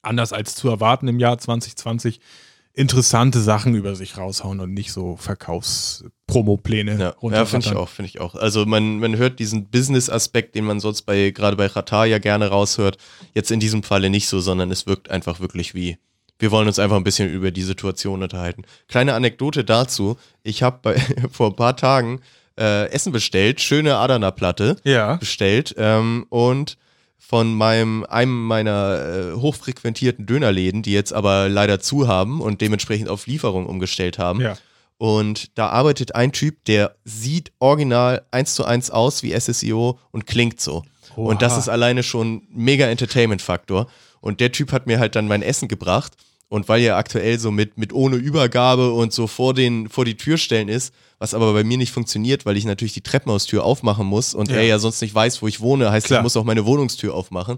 [0.02, 2.20] anders als zu erwarten im Jahr 2020,
[2.74, 8.08] interessante Sachen über sich raushauen und nicht so Verkaufs-Promo-Pläne Ja, ja finde ich auch, finde
[8.08, 8.34] ich auch.
[8.34, 12.48] Also man, man hört diesen Business-Aspekt, den man sonst bei, gerade bei Qatar ja gerne
[12.48, 12.96] raushört,
[13.34, 15.98] jetzt in diesem Falle nicht so, sondern es wirkt einfach wirklich wie,
[16.38, 18.62] wir wollen uns einfach ein bisschen über die Situation unterhalten.
[18.88, 20.96] Kleine Anekdote dazu, ich habe
[21.30, 22.20] vor ein paar Tagen
[22.58, 25.16] äh, Essen bestellt, schöne Adana-Platte Ja.
[25.16, 26.76] bestellt ähm, und
[27.24, 33.08] von meinem, einem meiner äh, hochfrequentierten Dönerläden, die jetzt aber leider zu haben und dementsprechend
[33.08, 34.40] auf Lieferung umgestellt haben.
[34.40, 34.56] Ja.
[34.98, 40.26] Und da arbeitet ein Typ, der sieht original eins zu eins aus wie SSIO und
[40.26, 40.84] klingt so.
[41.16, 41.30] Oha.
[41.30, 43.86] Und das ist alleine schon mega Entertainment-Faktor.
[44.20, 46.12] Und der Typ hat mir halt dann mein Essen gebracht.
[46.52, 50.18] Und weil er aktuell so mit, mit ohne Übergabe und so vor, den, vor die
[50.18, 54.06] Tür stellen ist, was aber bei mir nicht funktioniert, weil ich natürlich die Treppenhaustür aufmachen
[54.06, 54.56] muss und Ja.
[54.56, 56.20] er ja sonst nicht weiß, wo ich wohne, heißt, Klar.
[56.20, 57.56] ich muss auch meine Wohnungstür aufmachen.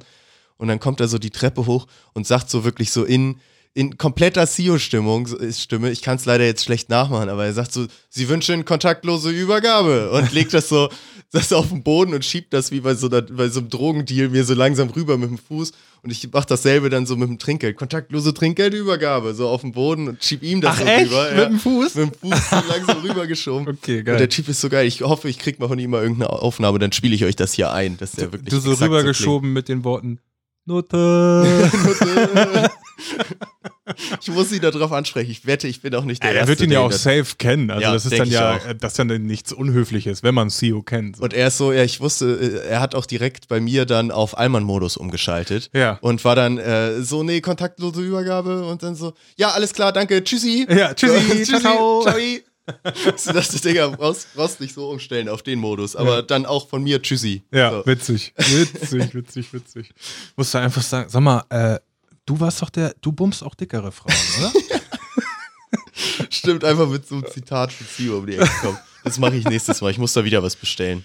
[0.59, 3.41] Und dann kommt er so die Treppe hoch und sagt so wirklich so in,
[3.75, 7.87] in kompletter CEO-Stimmung, Stimme, ich kann es leider jetzt schlecht nachmachen, aber er sagt so,
[8.11, 10.89] sie wünschen kontaktlose Übergabe und legt das so
[11.33, 14.29] das auf den Boden und schiebt das wie bei so, einer, bei so einem Drogendeal
[14.29, 15.73] mir so langsam rüber mit dem Fuß
[16.05, 20.09] und ich mach dasselbe dann so mit dem Trinkgeld, kontaktlose Trinkgeldübergabe, so auf den Boden
[20.09, 21.11] und schieb ihm das Ach so echt?
[21.11, 21.31] rüber.
[21.35, 21.95] Mit dem Fuß?
[21.97, 23.69] Mit dem Fuß so langsam rübergeschoben.
[23.69, 24.29] Okay, Und der geil.
[24.29, 24.87] Typ ist so geil.
[24.87, 27.55] Ich hoffe, ich krieg mal von ihm mal irgendeine Aufnahme, dann spiele ich euch das
[27.55, 30.21] hier ein, dass der wirklich Du so rübergeschoben mit den Worten
[30.67, 31.71] Note.
[32.01, 32.71] klingt.
[34.21, 35.31] ich muss ihn darauf ansprechen.
[35.31, 37.71] Ich wette, ich bin auch nicht der Ja, er wird ihn ja auch safe kennen.
[37.71, 38.67] Also Ja, das ist denk dann ja, auch.
[38.67, 41.21] äh, das ist dann nichts Unhöfliches, wenn man CEO kennt.
[41.21, 44.11] Und er ist so, ja, ich wusste, äh, er hat auch direkt bei mir dann
[44.11, 45.71] auf Allmann-Modus umgeschaltet.
[45.75, 45.99] Ja.
[46.01, 50.23] Und war dann äh, so, nee, kontaktlose Übergabe und dann so, ja, alles klar, danke,
[50.25, 50.67] tschüssi.
[50.69, 52.21] Ja, tschüssi, So, ciao, ciao.
[53.17, 56.23] so, dass das Digga, brauchst, brauchst nicht so umstellen auf den Modus, aber Ja.
[56.23, 57.43] dann auch von mir tschüssi.
[57.53, 57.87] Ja, so.
[57.87, 58.33] witzig.
[58.39, 59.91] Witzig, witzig, witzig.
[60.37, 61.79] Musst du einfach sagen, sag mal, äh,
[62.27, 64.53] du warst doch der, du bummst auch dickere Frauen, oder?
[66.31, 68.79] Stimmt, einfach mit so einem Zitat von Zio um die Ecke kommen.
[69.05, 69.91] Das mache ich nächstes Mal.
[69.91, 71.05] Ich muss da wieder was bestellen.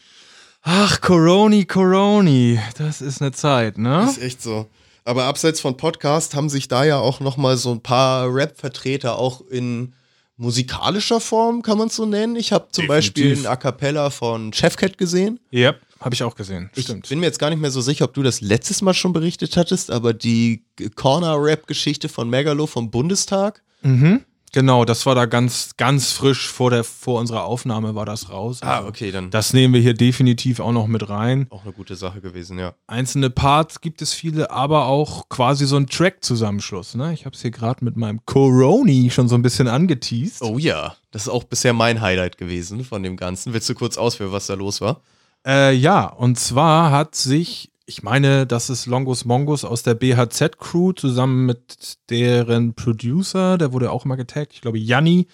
[0.61, 2.59] Ach, Coroni, Coroni.
[2.77, 4.07] Das ist eine Zeit, ne?
[4.09, 4.67] Ist echt so.
[5.05, 9.17] Aber abseits von Podcast haben sich da ja auch noch mal so ein paar Rap-Vertreter
[9.17, 9.93] auch in
[10.37, 12.35] musikalischer Form, kann man es so nennen.
[12.35, 12.87] Ich habe zum Definitiv.
[12.87, 15.39] Beispiel ein A Cappella von Chefcat gesehen.
[15.51, 16.69] Ja, habe ich auch gesehen.
[16.75, 17.09] Ich Stimmt.
[17.09, 19.57] bin mir jetzt gar nicht mehr so sicher, ob du das letztes Mal schon berichtet
[19.57, 20.63] hattest, aber die
[20.95, 23.61] Corner-Rap-Geschichte von Megalo vom Bundestag.
[23.81, 24.21] Mhm.
[24.51, 28.59] Genau, das war da ganz, ganz frisch vor, der, vor unserer Aufnahme war das raus.
[28.63, 31.45] Ah, Also okay, dann Das nehmen wir hier definitiv auch noch mit rein.
[31.51, 32.73] auch eine gute Sache gewesen, ja.
[32.87, 36.95] Einzelne Parts gibt es viele, aber auch quasi so ein Track-Zusammenschluss.
[36.95, 37.13] Ne?
[37.13, 40.41] Ich habe es hier gerade mit meinem Coroni schon so ein bisschen angeteased.
[40.41, 43.53] Oh ja, das ist auch bisher mein Highlight gewesen von dem Ganzen.
[43.53, 45.01] Willst du kurz ausführen, was da los war?
[45.45, 50.93] Äh, ja, und zwar hat sich, ich meine, das ist Longus Mongus aus der BHZ-Crew
[50.93, 55.27] zusammen mit deren Producer, der wurde auch mal getaggt, ich glaube Janni,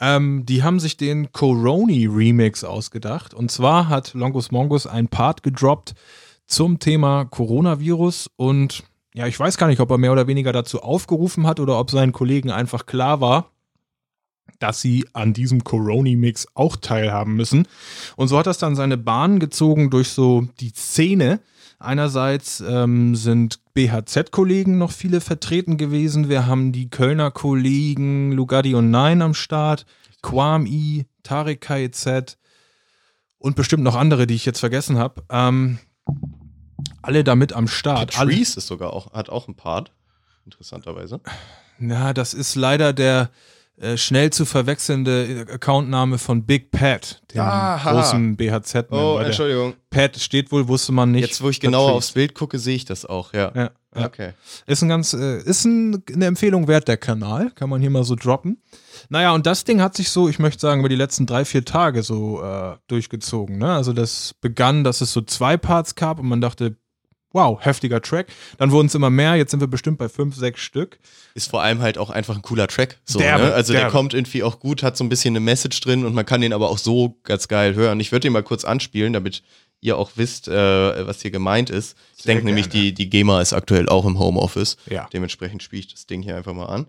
[0.00, 3.34] ähm, die haben sich den Coroni-Remix ausgedacht.
[3.34, 5.94] Und zwar hat Longus Mongus ein Part gedroppt
[6.46, 10.82] zum Thema Coronavirus und ja, ich weiß gar nicht, ob er mehr oder weniger dazu
[10.82, 13.50] aufgerufen hat oder ob seinen Kollegen einfach klar war,
[14.58, 17.66] dass sie an diesem Coroni-Mix auch teilhaben müssen.
[18.16, 21.40] Und so hat das dann seine Bahn gezogen durch so die Szene.
[21.78, 26.28] Einerseits ähm, sind BHZ-Kollegen noch viele vertreten gewesen.
[26.28, 29.84] Wir haben die Kölner Kollegen Lugatti und Nein am Start,
[30.22, 32.38] Kwam-I, Tarek KZ
[33.38, 35.22] und bestimmt noch andere, die ich jetzt vergessen habe.
[35.28, 35.78] Ähm,
[37.02, 38.12] alle damit am Start.
[38.12, 39.92] Patrice ist sogar auch, hat auch einen Part,
[40.44, 41.20] interessanterweise.
[41.78, 43.30] Na, das ist leider der
[43.78, 47.92] äh, schnell zu verwechselnde Accountname von Big Pat, dem Aha.
[47.92, 48.90] großen BHZ.
[48.90, 49.74] Oh, Entschuldigung.
[49.90, 51.26] Pat steht wohl, wusste man nicht.
[51.26, 53.52] Jetzt, wo ich genauer aufs Bild gucke, sehe ich das auch, ja.
[53.54, 54.06] Ja, ja.
[54.06, 54.32] Okay.
[54.66, 57.50] Ist ein ganz, äh, ist ein, eine Empfehlung wert, der Kanal.
[57.50, 58.62] Kann man hier mal so droppen.
[59.08, 61.64] Naja, und das Ding hat sich so, ich möchte sagen, über die letzten drei, vier
[61.64, 63.58] Tage so äh, durchgezogen.
[63.58, 63.72] Ne?
[63.72, 66.76] Also das begann, dass es so zwei Parts gab und man dachte,
[67.32, 68.28] wow, heftiger Track.
[68.58, 70.98] Dann wurden es immer mehr, jetzt sind wir bestimmt bei fünf, sechs Stück.
[71.34, 72.98] Ist vor allem halt auch einfach ein cooler Track.
[73.04, 73.52] So, Derbe, ne?
[73.54, 73.92] Also der derbe.
[73.92, 76.52] kommt irgendwie auch gut, hat so ein bisschen eine Message drin und man kann den
[76.52, 78.00] aber auch so ganz geil hören.
[78.00, 79.42] Ich würde den mal kurz anspielen, damit
[79.80, 81.96] ihr auch wisst, äh, was hier gemeint ist.
[82.16, 84.76] Ich denke nämlich, die, die GEMA ist aktuell auch im Homeoffice.
[84.88, 85.08] Ja.
[85.12, 86.86] Dementsprechend spiele ich das Ding hier einfach mal an.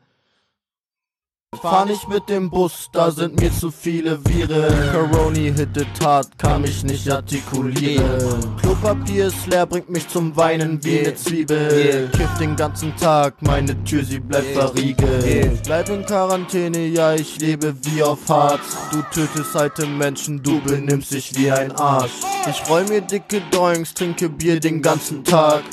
[1.62, 4.92] Fahr nicht mit dem Bus, da sind mir zu viele Viren.
[4.92, 8.58] Coroni hittet hart, kann mich nicht artikulieren.
[8.62, 12.10] Klopapier ist leer, bringt mich zum Weinen wie ne Zwiebel.
[12.12, 15.64] Kiff den ganzen Tag, meine Tür, sie bleibt verriegelt.
[15.64, 18.78] Bleib in Quarantäne, ja, ich lebe wie auf Harz.
[18.92, 22.12] Du tötest alte Menschen, du benimmst dich wie ein Arsch.
[22.50, 25.64] Ich roll mir dicke Doings, trinke Bier den ganzen Tag.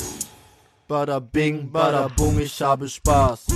[0.87, 3.47] Bada bing, bada bung, ich habe Spaß.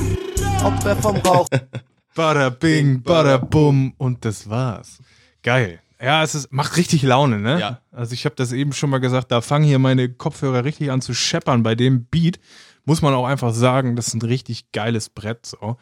[0.64, 1.46] Ob wer vom Rauch
[2.18, 4.98] Bada bing, bada bum und das war's.
[5.44, 5.78] Geil.
[6.02, 7.60] Ja, es ist, macht richtig Laune, ne?
[7.60, 7.80] Ja.
[7.92, 11.00] Also ich habe das eben schon mal gesagt, da fangen hier meine Kopfhörer richtig an
[11.00, 12.40] zu scheppern bei dem Beat.
[12.84, 15.46] Muss man auch einfach sagen, das ist ein richtig geiles Brett.
[15.46, 15.76] So.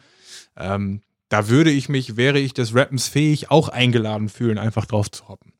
[0.55, 5.09] Ähm, da würde ich mich, wäre ich des Rappens fähig, auch eingeladen fühlen, einfach drauf
[5.09, 5.53] zu hoppen.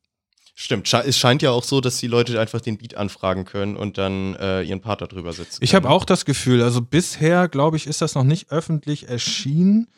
[0.54, 0.92] Stimmt.
[0.94, 4.36] Es scheint ja auch so, dass die Leute einfach den Beat anfragen können und dann
[4.36, 5.58] äh, ihren Part darüber setzen.
[5.60, 9.88] Ich habe auch das Gefühl, also bisher, glaube ich, ist das noch nicht öffentlich erschienen.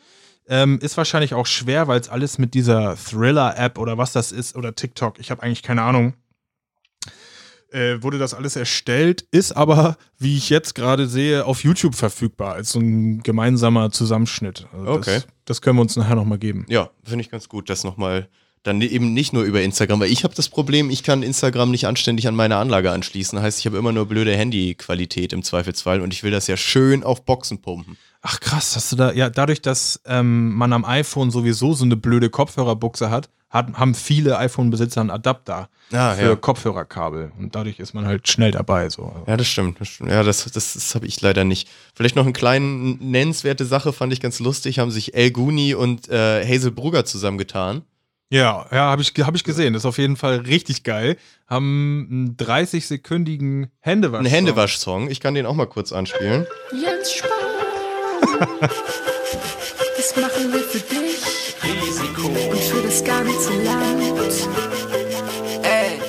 [0.51, 4.57] Ähm, ist wahrscheinlich auch schwer, weil es alles mit dieser Thriller-App oder was das ist
[4.57, 6.13] oder TikTok, ich habe eigentlich keine Ahnung,
[7.71, 12.55] äh, wurde das alles erstellt, ist aber, wie ich jetzt gerade sehe, auf YouTube verfügbar
[12.55, 14.67] als so ein gemeinsamer Zusammenschnitt.
[14.73, 15.15] Also Okay.
[15.15, 16.65] Das, das können wir uns nachher nochmal geben.
[16.67, 18.27] Ja, finde ich ganz gut, das nochmal.
[18.63, 21.87] Dann eben nicht nur über Instagram, weil ich habe das Problem, ich kann Instagram nicht
[21.87, 23.41] anständig an meine Anlage anschließen.
[23.41, 27.03] Heißt, ich habe immer nur blöde Handyqualität im Zweifelsfall und ich will das ja schön
[27.03, 27.97] auf Boxen pumpen.
[28.21, 31.95] Ach krass, hast du da, ja, dadurch, dass ähm, man am iPhone sowieso so eine
[31.95, 37.93] blöde Kopfhörerbuchse hat, hat haben viele iPhone-Besitzer einen Adapter Ah, für Kopfhörerkabel und dadurch ist
[37.93, 38.89] man halt schnell dabei.
[38.89, 39.13] So.
[39.27, 39.81] Ja, das stimmt.
[39.81, 40.09] Das stimmt.
[40.09, 41.67] Ja, das, das, das habe ich leider nicht.
[41.95, 46.07] Vielleicht noch eine kleine nennenswerte Sache, fand ich ganz lustig, haben sich El Guni und
[46.09, 47.81] äh, Hazel Brugger zusammengetan.
[48.31, 49.73] Ja, ja, habe ich, hab ich gesehen.
[49.73, 51.17] Das ist auf jeden Fall richtig geil.
[51.47, 54.21] Haben einen 30-sekündigen Händewasch.
[54.21, 55.09] Ein Händewasch-Song.
[55.09, 56.47] Ich kann den auch mal kurz anspielen.
[56.71, 57.29] Jens Spahn.
[59.97, 61.21] Das machen wir für dich.
[61.61, 62.27] Risiko.
[62.27, 64.33] Und für das ganze Land.
[65.63, 65.99] Ey,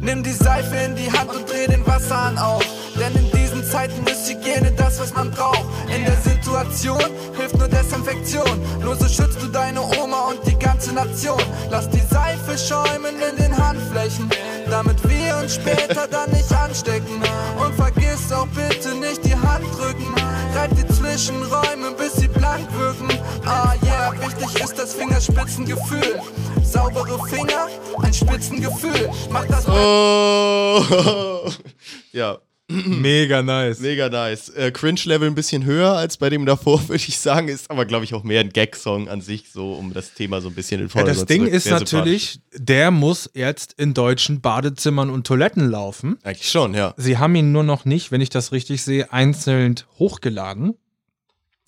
[0.00, 2.66] nimm die Seife in die Hand und dreh den Wasserhahn auf.
[2.96, 5.64] Denn in diesen Zeiten ist Hygiene das, was man braucht.
[5.88, 6.16] In der
[6.54, 8.60] Situation hilft nur Desinfektion.
[8.80, 11.42] Nur so schützt du deine Oma und die ganze Nation.
[11.68, 14.30] Lass die Seife schäumen in den Handflächen,
[14.70, 17.20] damit wir uns später dann nicht anstecken.
[17.58, 20.14] Und vergiss auch bitte nicht die Hand drücken.
[20.54, 23.08] Reib die Zwischenräume, bis sie blank wirken.
[23.44, 26.20] Ah yeah, wichtig ist das Fingerspitzengefühl.
[26.62, 27.66] Saubere Finger,
[28.00, 29.10] ein Spitzengefühl.
[29.28, 31.50] Mach das Oh!
[32.12, 32.38] ja,
[32.68, 33.80] Mega nice.
[33.80, 34.48] mega nice.
[34.48, 37.48] Äh, Cringe-Level ein bisschen höher als bei dem davor, würde ich sagen.
[37.48, 40.48] Ist aber, glaube ich, auch mehr ein Gag-Song an sich, so um das Thema so
[40.48, 43.92] ein bisschen in den Ja, Vordergrund das Ding zu ist natürlich, der muss jetzt in
[43.92, 46.18] deutschen Badezimmern und Toiletten laufen.
[46.22, 46.94] Eigentlich schon, ja.
[46.96, 50.74] Sie haben ihn nur noch nicht, wenn ich das richtig sehe, einzeln hochgeladen.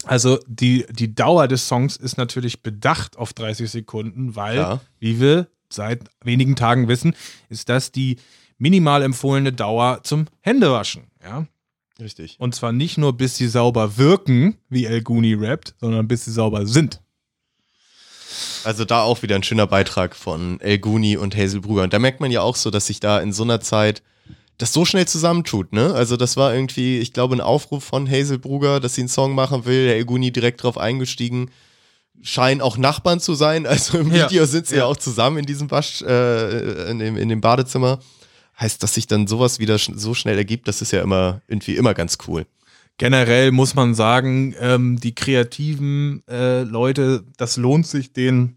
[0.04, 4.80] Also die, die Dauer des Songs ist natürlich bedacht auf 30 Sekunden, weil, Ja.
[4.98, 7.14] wie wir seit wenigen Tagen wissen,
[7.50, 8.16] ist das die
[8.58, 11.04] minimal empfohlene Dauer zum Händewaschen.
[11.22, 11.46] Ja?
[12.00, 12.36] Richtig.
[12.38, 16.32] Und zwar nicht nur, bis sie sauber wirken, wie El Guni rappt, sondern bis sie
[16.32, 17.00] sauber sind.
[18.64, 21.84] Also da auch wieder ein schöner Beitrag von El Guni und Hazel Brugger.
[21.84, 24.02] Und da merkt man ja auch so, dass sich da in so einer Zeit
[24.58, 25.94] das so schnell zusammentut, ne?
[25.94, 29.34] Also das war irgendwie, ich glaube, ein Aufruf von Hazel Brugger, dass sie einen Song
[29.34, 29.86] machen will.
[29.86, 31.50] Der El Guni direkt drauf eingestiegen.
[32.22, 33.66] Scheinen auch Nachbarn zu sein.
[33.66, 34.26] Also im Ja.
[34.28, 34.80] Video sind sie ja.
[34.82, 34.86] Ja.
[34.86, 38.00] auch zusammen in diesem Wasch, äh, in, dem, in dem Badezimmer.
[38.58, 41.94] Heißt, dass sich dann sowas wieder so schnell ergibt, das ist ja immer irgendwie immer
[41.94, 42.46] ganz cool.
[42.98, 48.56] generell muss man sagen, ähm, die kreativen äh, Leute, das lohnt sich denen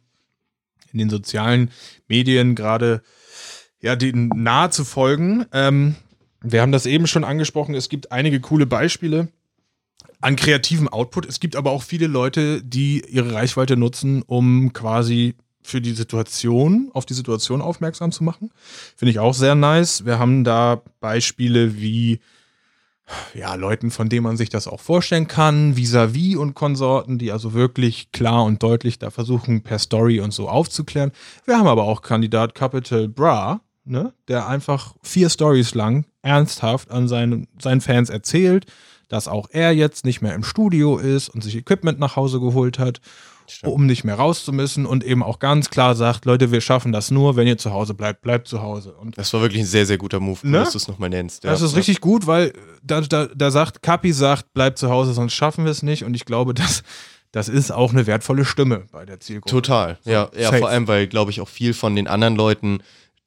[0.94, 1.72] in den sozialen
[2.08, 3.02] Medien gerade
[3.82, 5.46] ja, denen nahe zu folgen.
[5.54, 5.96] Ähm,
[6.42, 9.30] wir haben das eben schon angesprochen, es gibt einige coole Beispiele
[10.22, 11.26] an kreativem Output.
[11.26, 16.90] Es gibt aber auch viele Leute, die ihre Reichweite nutzen, um quasi für die Situation,
[16.94, 18.52] auf die Situation aufmerksam zu machen.
[18.96, 20.06] Finde ich auch sehr nice.
[20.06, 22.20] Wir haben da Beispiele wie
[23.34, 27.54] ja, Leuten, von denen man sich das auch vorstellen kann, vis-à-vis und Konsorten, die also
[27.54, 31.12] wirklich klar und deutlich da versuchen, per Story und so aufzuklären.
[31.46, 37.08] Wir haben aber auch Kandidat Capital Bra, ne, der einfach vier Stories lang ernsthaft an
[37.08, 38.66] seinen, seinen Fans erzählt,
[39.08, 42.78] dass auch er jetzt nicht mehr im Studio ist und sich Equipment nach Hause geholt
[42.78, 43.02] hat,
[43.50, 43.74] Stimmt.
[43.74, 46.92] um nicht mehr raus zu müssen und eben auch ganz klar sagt, Leute, wir schaffen
[46.92, 48.94] das nur, wenn ihr zu Hause bleibt, bleibt zu Hause.
[48.94, 50.60] Und Das war wirklich ein sehr, sehr guter Move, Ne?
[50.60, 51.44] dass du es nochmal nennst.
[51.44, 51.52] Ja.
[51.52, 55.34] das ist richtig gut, weil da, da, da sagt, Kapi sagt, bleibt zu Hause, sonst
[55.34, 56.04] schaffen wir es nicht.
[56.04, 56.84] Und ich glaube, das,
[57.32, 59.50] das ist auch eine wertvolle Stimme bei der Zielgruppe.
[59.50, 60.30] Total, ja.
[60.38, 62.80] Ja, vor allem, weil, glaube ich, auch viel von den anderen Leuten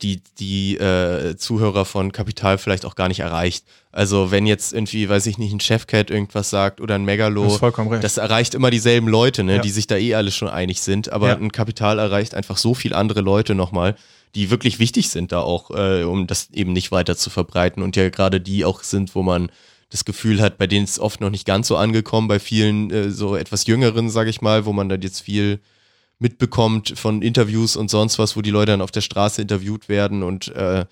[0.02, 3.64] die, die äh, Zuhörer von Kapital vielleicht auch gar nicht erreicht.
[3.92, 7.42] Also wenn jetzt irgendwie, weiß ich nicht, ein Chefcat irgendwas sagt oder ein Megalo,
[7.90, 8.04] recht.
[8.04, 9.62] das erreicht immer dieselben Leute, ne, Ja.
[9.62, 11.36] die sich da eh alle schon einig sind, aber Ja.
[11.36, 13.94] ein Kapital erreicht einfach so viel andere Leute nochmal,
[14.34, 17.94] die wirklich wichtig sind da auch, äh, um das eben nicht weiter zu verbreiten und
[17.96, 19.50] ja gerade die auch sind, wo man
[19.90, 22.90] das Gefühl hat, bei denen ist es oft noch nicht ganz so angekommen, bei vielen
[22.90, 25.60] äh, so etwas jüngeren, sage ich mal, wo man dann jetzt viel
[26.22, 30.22] mitbekommt von Interviews und sonst was, wo die Leute dann auf der Straße interviewt werden
[30.22, 30.86] und äh,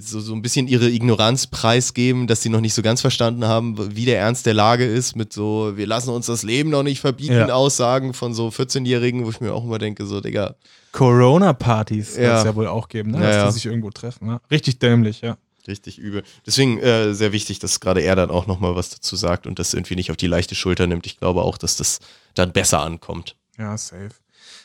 [0.00, 3.96] so, so ein bisschen ihre Ignoranz preisgeben, dass sie noch nicht so ganz verstanden haben,
[3.96, 7.00] wie der Ernst der Lage ist, mit so, wir lassen uns das Leben noch nicht
[7.00, 7.48] verbieten, Ja.
[7.48, 10.56] Aussagen von so 14-Jährigen, wo ich mir auch immer denke, so, Digga,
[10.92, 12.38] Corona-Partys wird Ja.
[12.38, 13.20] es ja wohl auch geben, ne?
[13.20, 13.46] Dass ja.
[13.46, 14.26] die sich irgendwo treffen.
[14.26, 14.40] Ne?
[14.50, 15.38] Richtig dämlich, ja.
[15.66, 16.22] richtig übel.
[16.44, 19.72] Deswegen äh, sehr wichtig, dass gerade er dann auch nochmal was dazu sagt und das
[19.72, 21.06] irgendwie nicht auf die leichte Schulter nimmt.
[21.06, 22.00] Ich glaube auch, dass das
[22.34, 23.36] dann besser ankommt.
[23.58, 24.10] Ja, safe.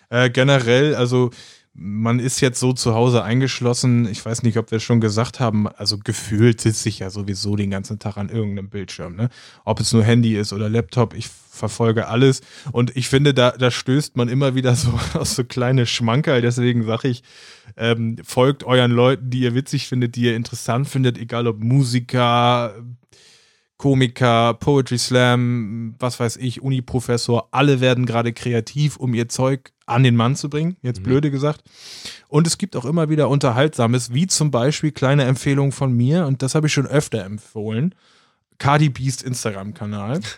[0.09, 1.31] Äh, generell, also
[1.79, 4.07] man ist jetzt so zu Hause eingeschlossen.
[4.09, 5.67] Ich weiß nicht, ob wir schon gesagt haben.
[5.67, 9.15] Also gefühlt sitze ich ja sowieso den ganzen Tag an irgendeinem Bildschirm.
[9.15, 9.29] Ne?
[9.63, 12.41] Ob es nur Handy ist oder Laptop, ich verfolge alles.
[12.71, 16.41] Und ich finde, da, da stößt man immer wieder so aus so kleine Schmankerl.
[16.41, 17.21] Deswegen sage ich,
[17.75, 22.73] ähm, folgt euren Leuten, die ihr witzig findet, die ihr interessant findet, egal ob Musiker,
[23.77, 30.03] Komiker, Poetry Slam, was weiß ich, Uni-Professor, alle werden gerade kreativ, um ihr Zeug an
[30.03, 31.63] den Mann zu bringen, jetzt blöde gesagt.
[32.27, 36.41] Und es gibt auch immer wieder Unterhaltsames, wie zum Beispiel kleine Empfehlungen von mir, und
[36.41, 37.93] das habe ich schon öfter empfohlen.
[38.57, 40.21] Cardi B's Instagram-Kanal.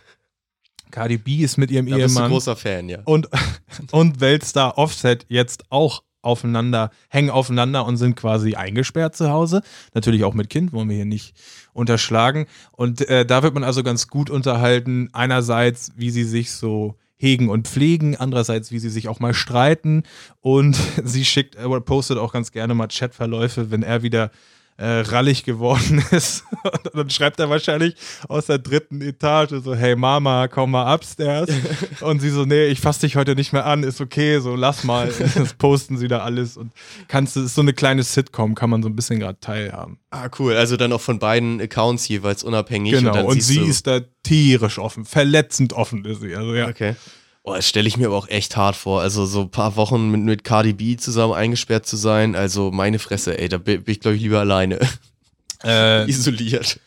[0.91, 2.99] Cardi B ist mit ihrem Da bist du Ehemann großer Fan, ja.
[3.05, 3.29] und,
[3.91, 9.61] und Weltstar Offset jetzt auch aufeinander, hängen aufeinander und sind quasi eingesperrt zu Hause.
[9.93, 11.35] Natürlich auch mit Kind, wollen wir hier nicht
[11.73, 12.45] unterschlagen.
[12.71, 15.09] Und äh, da wird man also ganz gut unterhalten.
[15.13, 20.03] Einerseits, wie sie sich so hegen und pflegen, andererseits, wie sie sich auch mal streiten.
[20.41, 24.31] Und sie schickt, äh, postet auch ganz gerne mal Chatverläufe, wenn er wieder
[24.79, 26.45] äh, rallig geworden ist.
[26.63, 27.95] Und dann schreibt er wahrscheinlich
[28.27, 31.49] aus der dritten Etage so, hey Mama, komm mal upstairs.
[32.01, 34.83] Und sie so, nee, ich fass dich heute nicht mehr an, ist okay, so lass
[34.83, 35.11] mal.
[35.35, 36.71] Das posten sie da alles und
[37.07, 39.99] kannst du, ist so eine kleine Sitcom, kann man so ein bisschen gerade teilhaben.
[40.09, 40.55] Ah, cool.
[40.55, 42.93] Also dann auch von beiden Accounts jeweils unabhängig.
[42.93, 46.35] Genau, und, siehst sie ist da tierisch offen, verletzend offen ist sie.
[46.35, 46.67] Also ja.
[46.67, 46.95] Okay.
[47.43, 49.01] Oh, das stelle ich mir aber auch echt hart vor.
[49.01, 52.35] Also so ein paar Wochen mit, mit Cardi B zusammen eingesperrt zu sein.
[52.35, 54.79] Also meine Fresse, ey, da bin ich, glaube ich, lieber alleine.
[55.61, 56.79] Äh, Isoliert.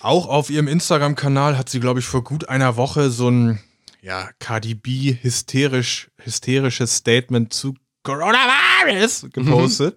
[0.00, 3.58] Auch auf ihrem Instagram-Kanal hat sie, glaube ich, vor gut einer Woche so ein
[4.02, 9.96] ja, Cardi B hysterisch, hysterisches Statement zu Coronavirus gepostet.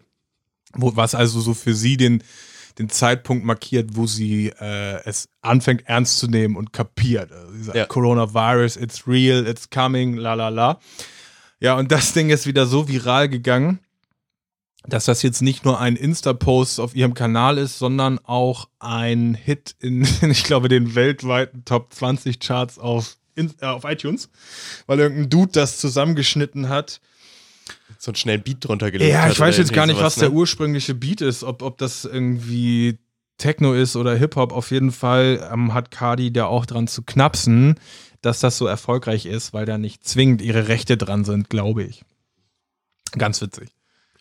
[0.73, 2.23] Wo, was also so für sie den,
[2.79, 7.31] den Zeitpunkt markiert, wo sie äh, es anfängt ernst zu nehmen und kapiert.
[7.31, 7.85] Also sie sagt, Ja.
[7.85, 10.79] Coronavirus, it's real, it's coming, la la la.
[11.59, 13.79] Ja, und das Ding ist wieder so viral gegangen,
[14.87, 19.75] dass das jetzt nicht nur ein Insta-Post auf ihrem Kanal ist, sondern auch ein Hit
[19.79, 24.29] in, ich glaube, den weltweiten Top 20 Charts auf, in, äh, auf iTunes,
[24.87, 26.99] weil irgendein Dude das zusammengeschnitten hat.
[28.03, 30.21] So einen schnellen Beat drunter gelegt Ja, hat ich weiß jetzt gar nicht, was sowas,
[30.23, 30.35] der ne?
[30.35, 32.97] ursprüngliche Beat ist, ob, ob das irgendwie
[33.37, 34.53] Techno ist oder Hip-Hop.
[34.53, 37.75] Auf jeden Fall ähm, hat Cardi da auch dran zu knapsen,
[38.21, 42.01] dass das so erfolgreich ist, weil da nicht zwingend ihre Rechte dran sind, glaube ich.
[43.19, 43.69] Ganz witzig.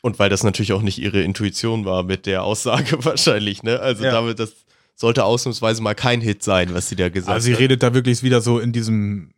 [0.02, 3.80] Und weil das natürlich auch nicht ihre Intuition war mit der Aussage wahrscheinlich, ne?
[3.80, 4.10] Also Ja.
[4.12, 4.52] damit, das
[4.94, 7.60] sollte ausnahmsweise mal kein Hit sein, was sie da gesagt Also sie hat.
[7.60, 9.32] redet da wirklich wieder so in diesem,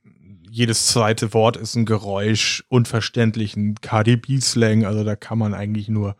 [0.52, 6.14] jedes zweite Wort ist ein Geräusch, unverständlichen Cardi B-Slang, also da kann man eigentlich nur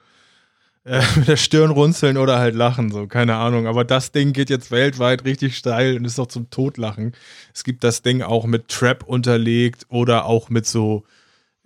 [0.84, 3.66] äh, mit der Stirn runzeln oder halt lachen, so, keine Ahnung.
[3.66, 7.12] Aber das Ding geht jetzt weltweit richtig steil und ist doch zum Totlachen.
[7.52, 11.04] Es gibt das Ding auch mit Trap unterlegt oder auch mit so,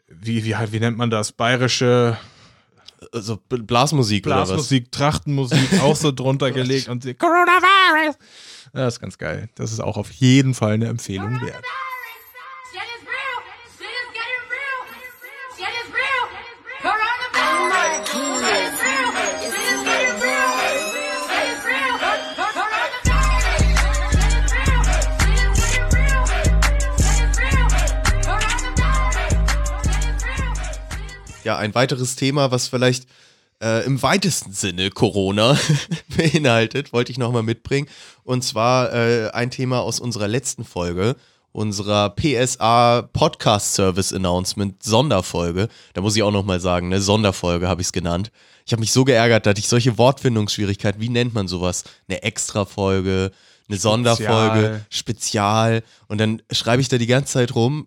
[0.08, 1.30] wie, wie, wie nennt man das?
[1.30, 2.18] Bayerische
[3.12, 8.16] Also Blasmusik, Blasmusik, Trachtenmusik auch so drunter gelegt und sie, Coronavirus!
[8.72, 9.48] Das ist ganz geil.
[9.54, 11.64] Das ist auch auf jeden Fall eine Empfehlung wert.
[31.46, 33.06] Ja, ein weiteres Thema, was vielleicht
[33.62, 35.56] äh, im weitesten Sinne Corona
[36.16, 37.86] beinhaltet, wollte ich nochmal mitbringen.
[38.24, 41.14] Und zwar äh, ein Thema aus unserer letzten Folge,
[41.52, 45.68] unserer PSA Podcast Service Announcement Sonderfolge.
[45.94, 48.32] Da muss ich auch nochmal sagen, ne, Sonderfolge habe ich es genannt.
[48.66, 51.00] Ich habe mich so geärgert, da hatte ich solche Wortfindungsschwierigkeiten.
[51.00, 51.84] Wie nennt man sowas?
[52.08, 53.30] Eine Extra-Folge,
[53.68, 55.84] eine Sonderfolge, Spezial.
[56.08, 57.86] Und dann schreibe ich da die ganze Zeit rum,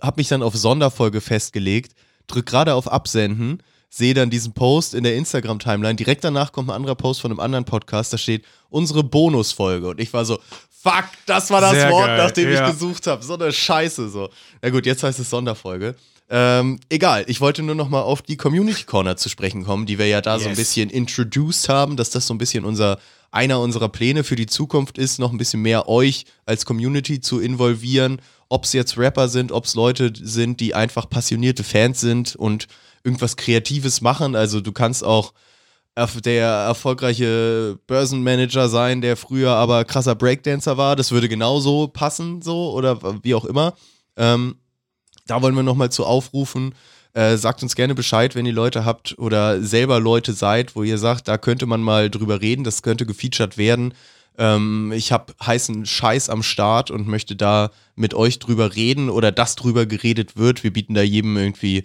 [0.00, 1.96] habe mich dann auf Sonderfolge festgelegt,
[2.30, 5.96] drück gerade auf Absenden, sehe dann diesen Post in der Instagram-Timeline.
[5.96, 9.88] Direkt danach kommt ein anderer Post von einem anderen Podcast, da steht unsere Bonusfolge.
[9.88, 10.38] Und ich war so,
[10.82, 12.66] fuck, das war das Sehr Wort, geil, nach dem ja.
[12.66, 13.22] ich gesucht habe.
[13.22, 14.28] So eine Scheiße so.
[14.62, 15.96] Na gut, jetzt heißt es Sonderfolge.
[16.32, 19.98] Ähm, egal, ich wollte nur noch mal auf die Community Corner zu sprechen kommen, die
[19.98, 20.58] wir ja da so ein Yes.
[20.58, 22.98] bisschen introduced haben, dass das so ein bisschen unser
[23.32, 27.40] einer unserer Pläne für die Zukunft ist, noch ein bisschen mehr euch als Community zu
[27.40, 28.20] involvieren,
[28.50, 32.66] ob es jetzt Rapper sind, ob es Leute sind, die einfach passionierte Fans sind und
[33.04, 34.36] irgendwas Kreatives machen.
[34.36, 35.32] Also du kannst auch
[36.24, 40.96] der erfolgreiche Börsenmanager sein, der früher aber krasser Breakdancer war.
[40.96, 43.74] Das würde genauso passen, so oder wie auch immer.
[44.16, 44.56] Ähm,
[45.26, 46.74] da wollen wir nochmal zu aufrufen.
[47.12, 50.96] Äh, sagt uns gerne Bescheid, wenn ihr Leute habt oder selber Leute seid, wo ihr
[50.96, 53.94] sagt, da könnte man mal drüber reden, das könnte gefeatured werden.
[54.38, 59.32] Ähm, ich habe heißen Scheiß am Start und möchte da mit euch drüber reden oder
[59.32, 60.64] dass drüber geredet wird.
[60.64, 61.84] Wir bieten da jedem irgendwie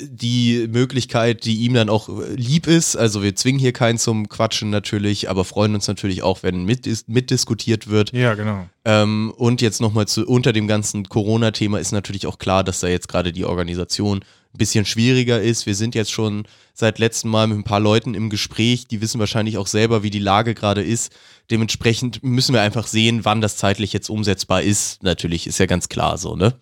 [0.00, 2.96] die Möglichkeit, die ihm dann auch äh, lieb ist.
[2.96, 6.86] Also wir zwingen hier keinen zum Quatschen natürlich, aber freuen uns natürlich auch, wenn mit,
[7.08, 8.12] mitdiskutiert wird.
[8.12, 8.66] Ja, genau.
[8.84, 12.88] Ähm, und jetzt nochmal zu unter dem ganzen Corona-Thema ist natürlich auch klar, dass da
[12.88, 14.24] jetzt gerade die Organisation
[14.54, 15.66] ein bisschen schwieriger ist.
[15.66, 16.44] Wir sind jetzt schon
[16.74, 20.10] seit letztem Mal mit ein paar Leuten im Gespräch, die wissen wahrscheinlich auch selber, wie
[20.10, 21.12] die Lage gerade ist.
[21.50, 25.02] Dementsprechend müssen wir einfach sehen, wann das zeitlich jetzt umsetzbar ist.
[25.02, 26.54] Natürlich ist ja ganz klar so, ne?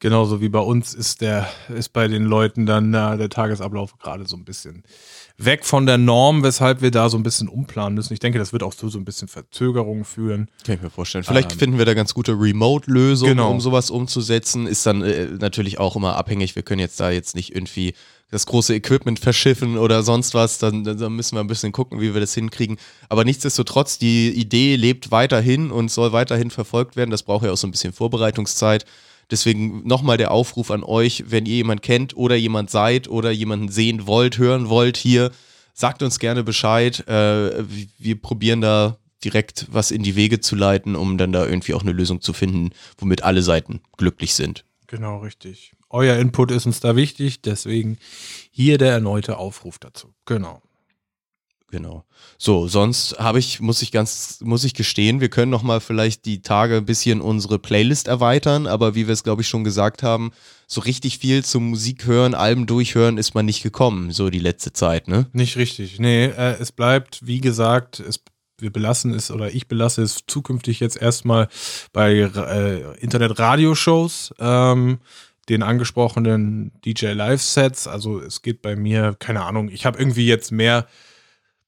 [0.00, 1.46] Genauso wie bei uns ist der,
[1.76, 4.82] ist bei den Leuten dann äh, der Tagesablauf gerade so ein bisschen
[5.36, 8.14] weg von der Norm, weshalb wir da so ein bisschen umplanen müssen.
[8.14, 10.48] Ich denke, das wird auch so, so ein bisschen Verzögerungen führen.
[10.64, 11.24] Kann ich mir vorstellen.
[11.24, 13.50] Vielleicht Ähm, finden wir da ganz gute Remote-Lösungen, Genau.
[13.50, 14.66] um sowas umzusetzen.
[14.66, 16.56] Ist dann äh, natürlich auch immer abhängig.
[16.56, 17.92] Wir können jetzt da jetzt nicht irgendwie
[18.30, 20.56] das große Equipment verschiffen oder sonst was.
[20.58, 22.78] Dann dann müssen wir ein bisschen gucken, wie wir das hinkriegen.
[23.10, 27.10] Aber nichtsdestotrotz, die Idee lebt weiterhin und soll weiterhin verfolgt werden.
[27.10, 28.86] Das braucht ja auch so ein bisschen Vorbereitungszeit.
[29.30, 33.68] Deswegen nochmal der Aufruf an euch, wenn ihr jemand kennt oder jemand seid oder jemanden
[33.68, 35.30] sehen wollt, hören wollt hier,
[35.74, 37.06] sagt uns gerne Bescheid.
[37.08, 41.44] Äh, wir- wir probieren da direkt was in die Wege zu leiten, um dann da
[41.46, 44.64] irgendwie auch eine Lösung zu finden, womit alle Seiten glücklich sind.
[44.86, 45.72] Genau, richtig.
[45.90, 47.98] Euer Input ist uns da wichtig, deswegen
[48.50, 50.14] hier der erneute Aufruf dazu.
[50.24, 50.62] Genau.
[51.70, 52.04] Genau.
[52.36, 56.24] So, sonst habe ich, muss ich ganz, muss ich gestehen, wir können noch mal vielleicht
[56.24, 60.02] die Tage ein bisschen unsere Playlist erweitern, aber wie wir es, glaube ich, schon gesagt
[60.02, 60.32] haben,
[60.66, 64.72] so richtig viel zum Musik hören, Alben durchhören ist man nicht gekommen, so die letzte
[64.72, 65.26] Zeit, ne?
[65.32, 66.00] Nicht richtig.
[66.00, 68.20] Nee, äh, es bleibt, wie gesagt, es,
[68.58, 71.48] wir belassen es oder ich belasse es zukünftig jetzt erstmal
[71.92, 74.98] bei äh, Internet-Radioshows, ähm,
[75.48, 77.86] den angesprochenen DJ-Live-Sets.
[77.86, 80.86] Also es geht bei mir, keine Ahnung, ich habe irgendwie jetzt mehr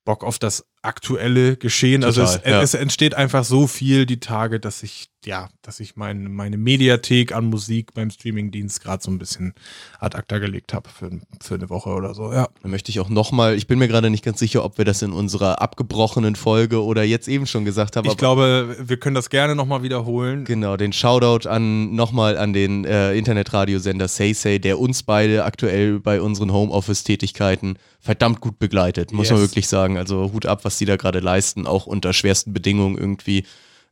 [0.04, 2.02] Bock auf das aktuelle Geschehen.
[2.04, 2.62] also es, Total, ja.
[2.62, 7.32] es entsteht einfach so viel die Tage, dass ich, ja, dass ich mein, meine Mediathek
[7.32, 9.54] an Musik beim Streamingdienst gerade so ein bisschen
[10.00, 11.10] ad acta gelegt habe für,
[11.40, 12.32] für eine Woche oder so.
[12.32, 12.48] Ja.
[12.62, 15.02] Da möchte ich auch nochmal, ich bin mir gerade nicht ganz sicher, ob wir das
[15.02, 18.08] in unserer abgebrochenen Folge oder jetzt eben schon gesagt haben.
[18.08, 20.44] Ich glaube, wir können das gerne nochmal wiederholen.
[20.44, 26.00] Genau, den Shoutout an nochmal an den äh, Internetradiosender Say Say, der uns beide aktuell
[26.00, 29.50] bei unseren Homeoffice-Tätigkeiten verdammt gut begleitet, muss man Yes.
[29.50, 29.96] wirklich sagen.
[29.96, 33.44] Also Hut ab, was die da gerade leisten, auch unter schwersten Bedingungen irgendwie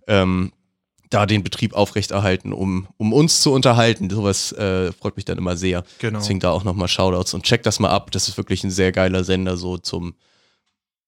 [0.06, 0.52] ähm,
[1.10, 4.08] da den Betrieb aufrechterhalten, um, um uns zu unterhalten.
[4.08, 5.82] Sowas äh, freut mich dann immer sehr.
[5.98, 6.20] Genau.
[6.20, 8.12] Deswegen da auch nochmal Shoutouts und checkt das mal ab.
[8.12, 10.14] Das ist wirklich ein sehr geiler Sender, so zum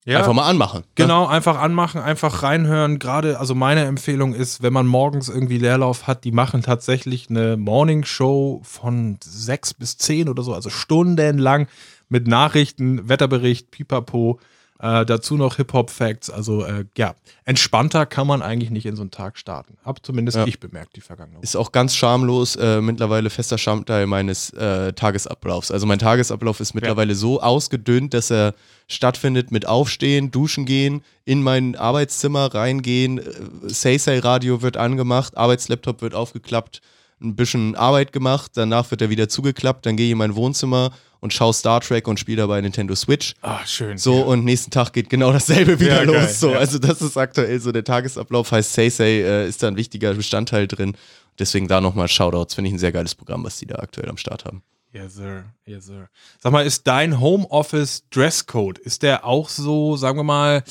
[0.05, 0.81] Ja, einfach mal anmachen.
[0.81, 0.85] ne?
[0.95, 2.99] Genau, einfach anmachen, einfach reinhören.
[2.99, 7.55] Gerade, also meine Empfehlung ist, wenn man morgens irgendwie Leerlauf hat, die machen tatsächlich eine
[7.55, 11.67] Morning Show von sechs bis zehn oder so, also stundenlang
[12.09, 14.39] mit Nachrichten, Wetterbericht, Pipapo,
[14.83, 16.29] äh, dazu noch Hip-Hop-Facts.
[16.29, 17.15] Also äh, ja,
[17.45, 19.77] entspannter kann man eigentlich nicht in so einen Tag starten.
[19.83, 20.45] Hab zumindest Ja.
[20.45, 21.43] ich bemerkt die vergangene Woche.
[21.43, 25.71] Ist auch ganz schamlos, äh, mittlerweile fester Bestandteil meines äh, Tagesablaufs.
[25.71, 28.53] Also mein Tagesablauf ist mittlerweile so ausgedünnt, dass er
[28.89, 33.23] stattfindet mit Aufstehen, Duschen gehen, in mein Arbeitszimmer reingehen, äh,
[33.63, 36.81] Say-Say-Radio wird angemacht, Arbeitslaptop wird aufgeklappt,
[37.21, 40.91] ein bisschen Arbeit gemacht, danach wird er wieder zugeklappt, dann gehe ich in mein Wohnzimmer
[41.23, 43.33] und schaue Star Trek und spiele dabei Nintendo Switch.
[43.41, 43.97] Ah, schön.
[43.97, 44.23] So, ja.
[44.25, 46.15] und nächsten Tag geht genau dasselbe wieder Ja, los.
[46.15, 46.57] geil, so, ja.
[46.59, 50.13] also das ist aktuell so der Tagesablauf, heißt Say Say äh, ist da ein wichtiger
[50.13, 50.95] Bestandteil drin.
[51.39, 54.17] Deswegen da nochmal Shoutouts, finde ich ein sehr geiles Programm, was die da aktuell am
[54.17, 54.61] Start haben.
[54.91, 55.45] Yes, sir.
[55.65, 56.07] Yes, sir.
[56.39, 60.61] Sag mal, ist dein Homeoffice Dresscode, ist der auch so, sagen wir mal,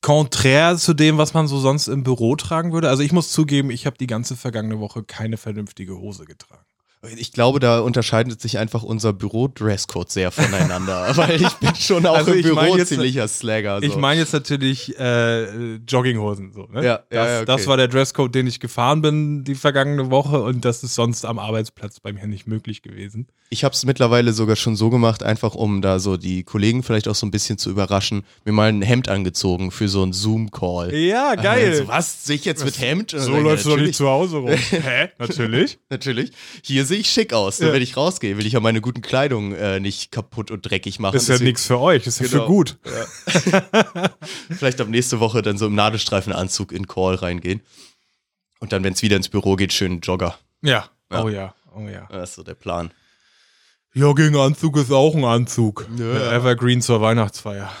[0.00, 2.88] konträr zu dem, was man so sonst im Büro tragen würde?
[2.88, 6.64] Also ich muss zugeben, ich habe die ganze vergangene Woche keine vernünftige Hose getragen.
[7.16, 12.16] Ich glaube, da unterscheidet sich einfach unser Büro-Dresscode sehr voneinander, weil ich bin schon auch
[12.16, 13.80] Also im Büro jetzt- ziemlicher Slagger.
[13.80, 13.86] So.
[13.86, 16.52] Ich meine jetzt natürlich äh, Jogginghosen.
[16.52, 16.84] So, ne?
[16.84, 17.44] Ja, das, ja, okay.
[17.46, 21.24] das war der Dresscode, den ich gefahren bin die vergangene Woche und das ist sonst
[21.24, 23.26] am Arbeitsplatz bei mir nicht möglich gewesen.
[23.48, 27.06] Ich habe es mittlerweile sogar schon so gemacht, einfach um da so die Kollegen vielleicht
[27.06, 30.92] auch so ein bisschen zu überraschen, mir mal ein Hemd angezogen für so einen Zoom-Call.
[30.94, 32.24] Ja, Also, was?
[32.24, 33.14] Sehe ich jetzt mit Hemd?
[33.16, 34.50] So läufst du doch nicht zu Hause rum.
[34.70, 35.10] Hä?
[35.18, 35.78] Natürlich.
[35.90, 36.32] Natürlich.
[36.62, 37.58] Hier sehe ich schick aus.
[37.58, 37.72] Ja.
[37.72, 41.14] Wenn ich rausgehe, will ich ja meine guten Kleidung äh, nicht kaputt und dreckig machen.
[41.14, 42.46] Das ist ja nichts für euch, das ist ja für Genau.
[42.46, 42.78] gut.
[44.50, 47.60] Vielleicht ab nächste Woche dann so im Nadelstreifenanzug in Call reingehen.
[48.60, 50.38] Und dann, wenn es wieder ins Büro geht, schön Jogger.
[50.62, 50.88] Ja.
[51.12, 51.22] Ja.
[51.22, 52.06] Oh ja, oh ja.
[52.10, 52.90] Das ist so der Plan.
[53.94, 55.86] Jogginganzug ist auch ein Anzug.
[55.98, 56.32] Ja.
[56.32, 57.70] Evergreen zur Weihnachtsfeier.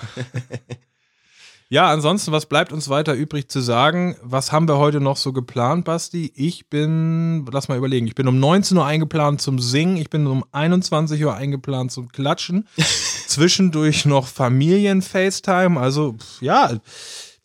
[1.68, 4.16] ja, ansonsten, was bleibt uns weiter übrig zu sagen?
[4.22, 6.32] Was haben wir heute noch so geplant, Basti?
[6.36, 10.28] Ich bin, lass mal überlegen, ich bin um 19 Uhr eingeplant zum Singen, ich bin
[10.28, 12.68] um 21 Uhr eingeplant zum Klatschen.
[13.26, 16.78] Zwischendurch noch Familien-FaceTime, also pff, ja.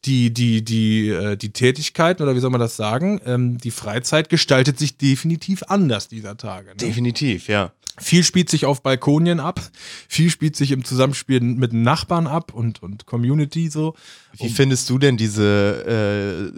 [0.05, 4.29] Die, die, die, äh, die Tätigkeiten, oder wie soll man das sagen, ähm, die Freizeit
[4.29, 6.69] gestaltet sich definitiv anders dieser Tage.
[6.69, 6.75] Ne?
[6.75, 7.71] Definitiv, ja.
[8.01, 9.61] Viel spielt sich auf Balkonien ab,
[10.07, 13.95] viel spielt sich im Zusammenspiel mit Nachbarn ab und, und Community so.
[14.33, 16.51] Wie findest du denn diese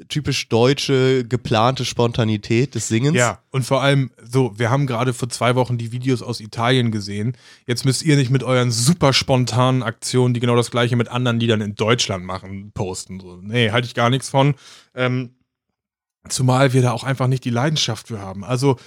[0.00, 3.16] äh, typisch deutsche, geplante Spontanität des Singens?
[3.16, 6.90] Ja, und vor allem so, wir haben gerade vor zwei Wochen die Videos aus Italien
[6.90, 7.36] gesehen.
[7.66, 11.38] Jetzt müsst ihr nicht mit euren super spontanen Aktionen, die genau das gleiche mit anderen
[11.38, 13.20] Liedern in Deutschland machen, posten.
[13.20, 13.38] So.
[13.42, 14.54] Nee, halte ich gar nichts von.
[14.94, 15.34] Ähm,
[16.28, 18.44] zumal wir da auch einfach nicht die Leidenschaft für haben.
[18.44, 18.78] Also,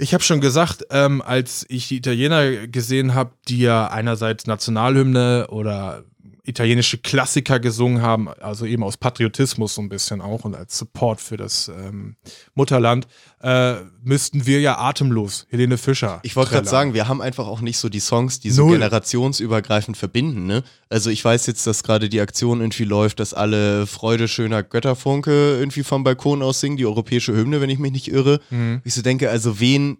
[0.00, 5.48] ich habe schon gesagt, ähm, als ich die Italiener gesehen habe, die ja einerseits Nationalhymne
[5.50, 6.04] oder
[6.44, 11.20] italienische Klassiker gesungen haben, also eben aus Patriotismus so ein bisschen auch und als Support
[11.20, 12.16] für das ähm,
[12.54, 13.06] Mutterland,
[13.42, 16.20] äh, müssten wir ja atemlos Helene Fischer.
[16.22, 18.78] Ich wollte gerade sagen, wir haben einfach auch nicht so die Songs, die so Null.
[18.78, 20.46] generationsübergreifend verbinden.
[20.46, 20.62] Ne?
[20.88, 25.58] Also ich weiß jetzt, dass gerade die Aktion irgendwie läuft, dass alle Freude schöner Götterfunke
[25.58, 28.40] irgendwie vom Balkon aus singen, die europäische Hymne, wenn ich mich nicht irre.
[28.50, 28.80] Mhm.
[28.84, 29.98] Ich so denke, also wen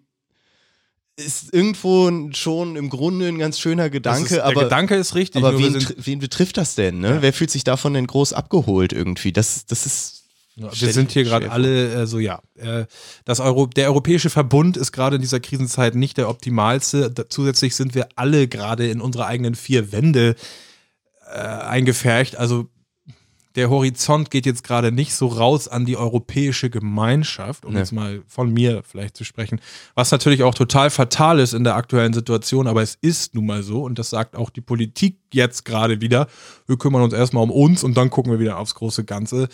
[1.25, 5.43] ist irgendwo schon im Grunde ein ganz schöner Gedanke, ist, der aber, Gedanke ist richtig.
[5.43, 6.99] aber wen, wen betrifft das denn?
[6.99, 7.17] Ne?
[7.21, 9.31] Wer fühlt sich davon denn groß abgeholt irgendwie?
[9.31, 10.23] Das, das ist
[10.55, 12.85] Ja, wir sind hier gerade alle, äh, so ja, äh,
[13.25, 17.13] das Euro, der Europäische Verbund ist gerade in dieser Krisenzeit nicht der optimalste.
[17.29, 20.35] Zusätzlich sind wir alle gerade in unsere eigenen vier Wände
[21.31, 22.35] äh, eingefärcht.
[22.35, 22.67] Also
[23.55, 27.79] der Horizont geht jetzt gerade nicht so raus an die europäische Gemeinschaft, um Nee.
[27.79, 29.59] jetzt mal von mir vielleicht zu sprechen.
[29.95, 33.63] Was natürlich auch total fatal ist in der aktuellen Situation, aber es ist nun mal
[33.63, 36.27] so und das sagt auch die Politik jetzt gerade wieder.
[36.67, 39.47] Wir kümmern uns erstmal um uns und dann gucken wir wieder aufs große Ganze.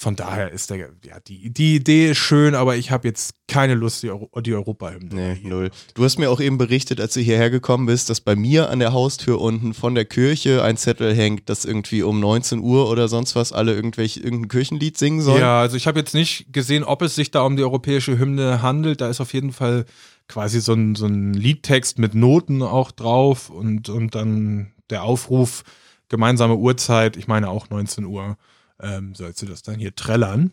[0.00, 3.74] Von daher ist der, ja, die, die Idee ist schön, aber ich habe jetzt keine
[3.74, 5.14] Lust, die, Euro, die Europahymne.
[5.14, 5.70] Nee, null.
[5.92, 8.78] Du hast mir auch eben berichtet, als du hierher gekommen bist, dass bei mir an
[8.78, 13.08] der Haustür unten von der Kirche ein Zettel hängt, dass irgendwie um 19 Uhr oder
[13.08, 15.42] sonst was alle irgendwelche, irgendein Kirchenlied singen sollen.
[15.42, 18.62] Ja, also ich habe jetzt nicht gesehen, ob es sich da um die europäische Hymne
[18.62, 19.02] handelt.
[19.02, 19.84] Da ist auf jeden Fall
[20.28, 25.62] quasi so ein, so ein Liedtext mit Noten auch drauf und, und dann der Aufruf,
[26.08, 28.38] gemeinsame Uhrzeit, ich meine auch 19 Uhr,
[28.82, 30.52] ähm, sollst du das dann hier trällern.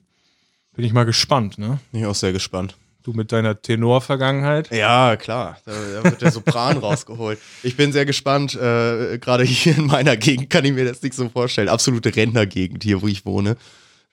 [0.75, 1.79] Bin ich mal gespannt, ne?
[1.91, 2.75] Bin ich auch sehr gespannt.
[3.03, 4.69] Du mit deiner Tenor-Vergangenheit.
[4.69, 5.57] Ja, klar.
[5.65, 7.39] Da, da wird der Sopran rausgeholt.
[7.63, 8.53] Ich bin sehr gespannt.
[8.53, 11.69] Äh, Gerade hier in meiner Gegend kann ich mir das nicht so vorstellen.
[11.69, 13.55] Absolute Rentnergegend hier, wo ich wohne.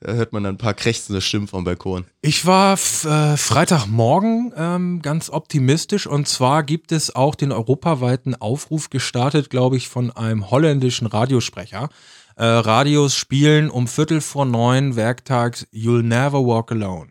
[0.01, 2.05] Da hört man dann ein paar krächzende Stimmen vom Balkon.
[2.21, 8.91] Ich war äh, Freitagmorgen ähm, ganz optimistisch und zwar gibt es auch den europaweiten Aufruf
[8.91, 11.89] gestartet, glaube ich, von einem holländischen Radiosprecher.
[12.37, 17.11] Äh, Radios spielen um Viertel vor neun werktags You'll Never Walk Alone.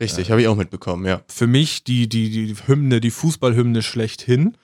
[0.00, 1.22] Richtig, habe ich auch mitbekommen, ja.
[1.28, 4.56] Für mich die, die, die Hymne, die Fußballhymne schlechthin.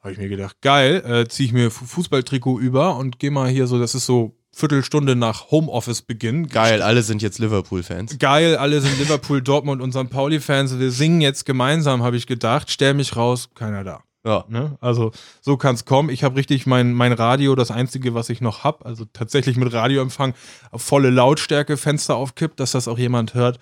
[0.00, 3.48] Habe ich mir gedacht, geil, äh, ziehe ich mir Fu- Fußballtrikot über und gehe mal
[3.48, 6.48] hier so, das ist so Viertelstunde nach Homeoffice-Beginn.
[6.48, 8.18] Geil, alle sind jetzt Liverpool-Fans.
[8.18, 10.10] Geil, alle sind Liverpool, Dortmund und St.
[10.10, 10.78] Pauli-Fans.
[10.78, 12.70] Wir singen jetzt gemeinsam, habe ich gedacht.
[12.70, 14.02] Stell mich raus, keiner da.
[14.28, 14.44] Ja.
[14.48, 14.76] Ne?
[14.82, 16.10] Also so kann es kommen.
[16.10, 19.72] Ich habe richtig mein, mein Radio, das einzige, was ich noch habe, also tatsächlich mit
[19.72, 20.34] Radioempfang,
[20.74, 23.58] volle Lautstärke, Fenster aufkippt, dass das auch jemand hört,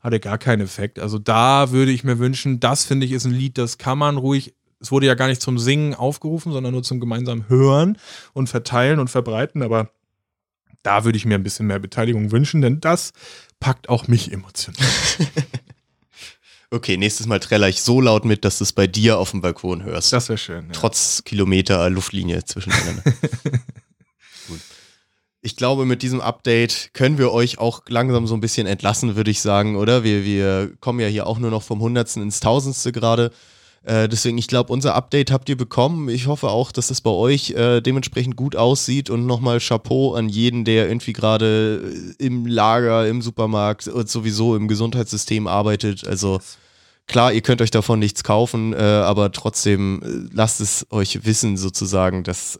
[0.00, 0.98] hatte gar keinen Effekt.
[0.98, 4.16] Also da würde ich mir wünschen, das finde ich ist ein Lied, das kann man
[4.16, 7.96] ruhig, es wurde ja gar nicht zum Singen aufgerufen, sondern nur zum gemeinsamen Hören
[8.32, 9.90] und Verteilen und Verbreiten, aber
[10.82, 13.12] da würde ich mir ein bisschen mehr Beteiligung wünschen, denn das
[13.60, 14.80] packt auch mich emotional.
[16.70, 19.40] Okay, nächstes Mal treller ich so laut mit, dass du es bei dir auf dem
[19.40, 20.12] Balkon hörst.
[20.12, 20.66] Das wäre schön.
[20.66, 20.72] Ja.
[20.72, 23.02] Trotz Kilometer Luftlinie zwischeneinander.
[24.48, 24.60] Gut.
[25.40, 29.30] Ich glaube, mit diesem Update können wir euch auch langsam so ein bisschen entlassen, würde
[29.30, 30.04] ich sagen, oder?
[30.04, 33.30] Wir, wir kommen ja hier auch nur noch vom Hundertsten ins Tausendste gerade.
[33.84, 36.08] Äh, deswegen, ich glaube, unser Update habt ihr bekommen.
[36.08, 40.28] Ich hoffe auch, dass es bei euch äh, dementsprechend gut aussieht und nochmal Chapeau an
[40.28, 41.82] jeden, der irgendwie gerade
[42.18, 46.06] äh, im Lager, im Supermarkt und sowieso im Gesundheitssystem arbeitet.
[46.06, 46.40] Also
[47.06, 51.56] klar, ihr könnt euch davon nichts kaufen, äh, aber trotzdem äh, lasst es euch wissen,
[51.56, 52.58] sozusagen, dass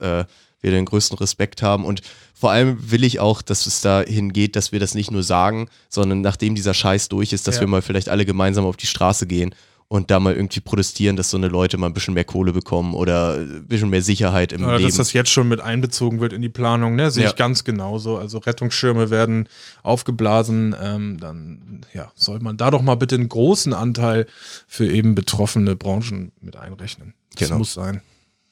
[0.61, 1.85] wir den größten Respekt haben.
[1.85, 2.03] Und
[2.35, 5.69] vor allem will ich auch, dass es dahin geht, dass wir das nicht nur sagen,
[5.89, 7.61] sondern nachdem dieser Scheiß durch ist, dass Ja.
[7.63, 9.55] wir mal vielleicht alle gemeinsam auf die Straße gehen
[9.91, 12.93] und da mal irgendwie protestieren, dass so eine Leute mal ein bisschen mehr Kohle bekommen
[12.95, 14.89] oder ein bisschen mehr Sicherheit im Oder Leben.
[14.89, 17.11] dass das jetzt schon mit einbezogen wird in die Planung, ne?
[17.11, 17.31] Sehe Ja.
[17.31, 18.19] ich ganz genauso.
[18.19, 19.49] Also Rettungsschirme werden
[19.83, 20.77] aufgeblasen.
[20.81, 24.27] Ähm, dann ja, soll man da doch mal bitte einen großen Anteil
[24.67, 27.15] für eben betroffene Branchen mit einrechnen.
[27.35, 27.59] Das Genau.
[27.59, 28.03] muss sein.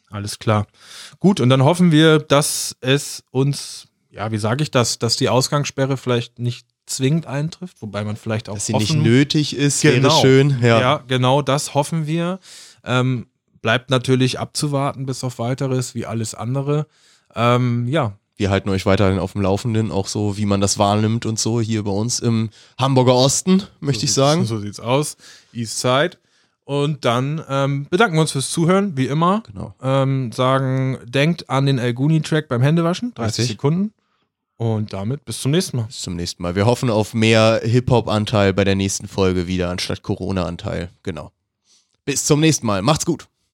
[0.09, 0.67] Alles klar.
[1.21, 5.29] Gut, und dann hoffen wir, dass es uns, ja, wie sage ich das, dass die
[5.29, 9.81] Ausgangssperre vielleicht nicht zwingend eintrifft, wobei man vielleicht auch dass sie nicht hoffen nötig ist,
[9.83, 10.09] Genau.
[10.09, 10.59] wäre schön.
[10.63, 10.81] Ja.
[10.81, 12.39] ja, genau, das hoffen wir.
[12.85, 13.27] Ähm,
[13.63, 16.87] bleibt natürlich abzuwarten bis auf weiteres, wie alles andere.
[17.35, 21.27] Ähm, ja, Wir halten euch weiterhin auf dem Laufenden, auch so, wie man das wahrnimmt
[21.27, 24.41] und so hier bei uns im Hamburger Osten, möchte ich so sagen.
[24.43, 25.17] Sieht's, so sieht's aus.
[25.53, 26.19] East Side.
[26.65, 29.43] Und dann ähm, bedanken wir uns fürs Zuhören, wie immer.
[29.47, 29.75] Genau.
[29.81, 33.55] Ähm, sagen, denkt an den Elguni-Track beim Händewaschen, 30 Richtig.
[33.57, 33.93] Sekunden.
[34.59, 35.85] Und damit bis zum nächsten Mal.
[35.85, 36.55] Bis zum nächsten Mal.
[36.55, 40.91] Wir hoffen auf mehr Hip-Hop-Anteil bei der nächsten Folge wieder, anstatt Corona-Anteil.
[41.03, 41.33] Genau.
[42.05, 42.81] Bis zum nächsten Mal.
[42.83, 43.29] Macht's gut.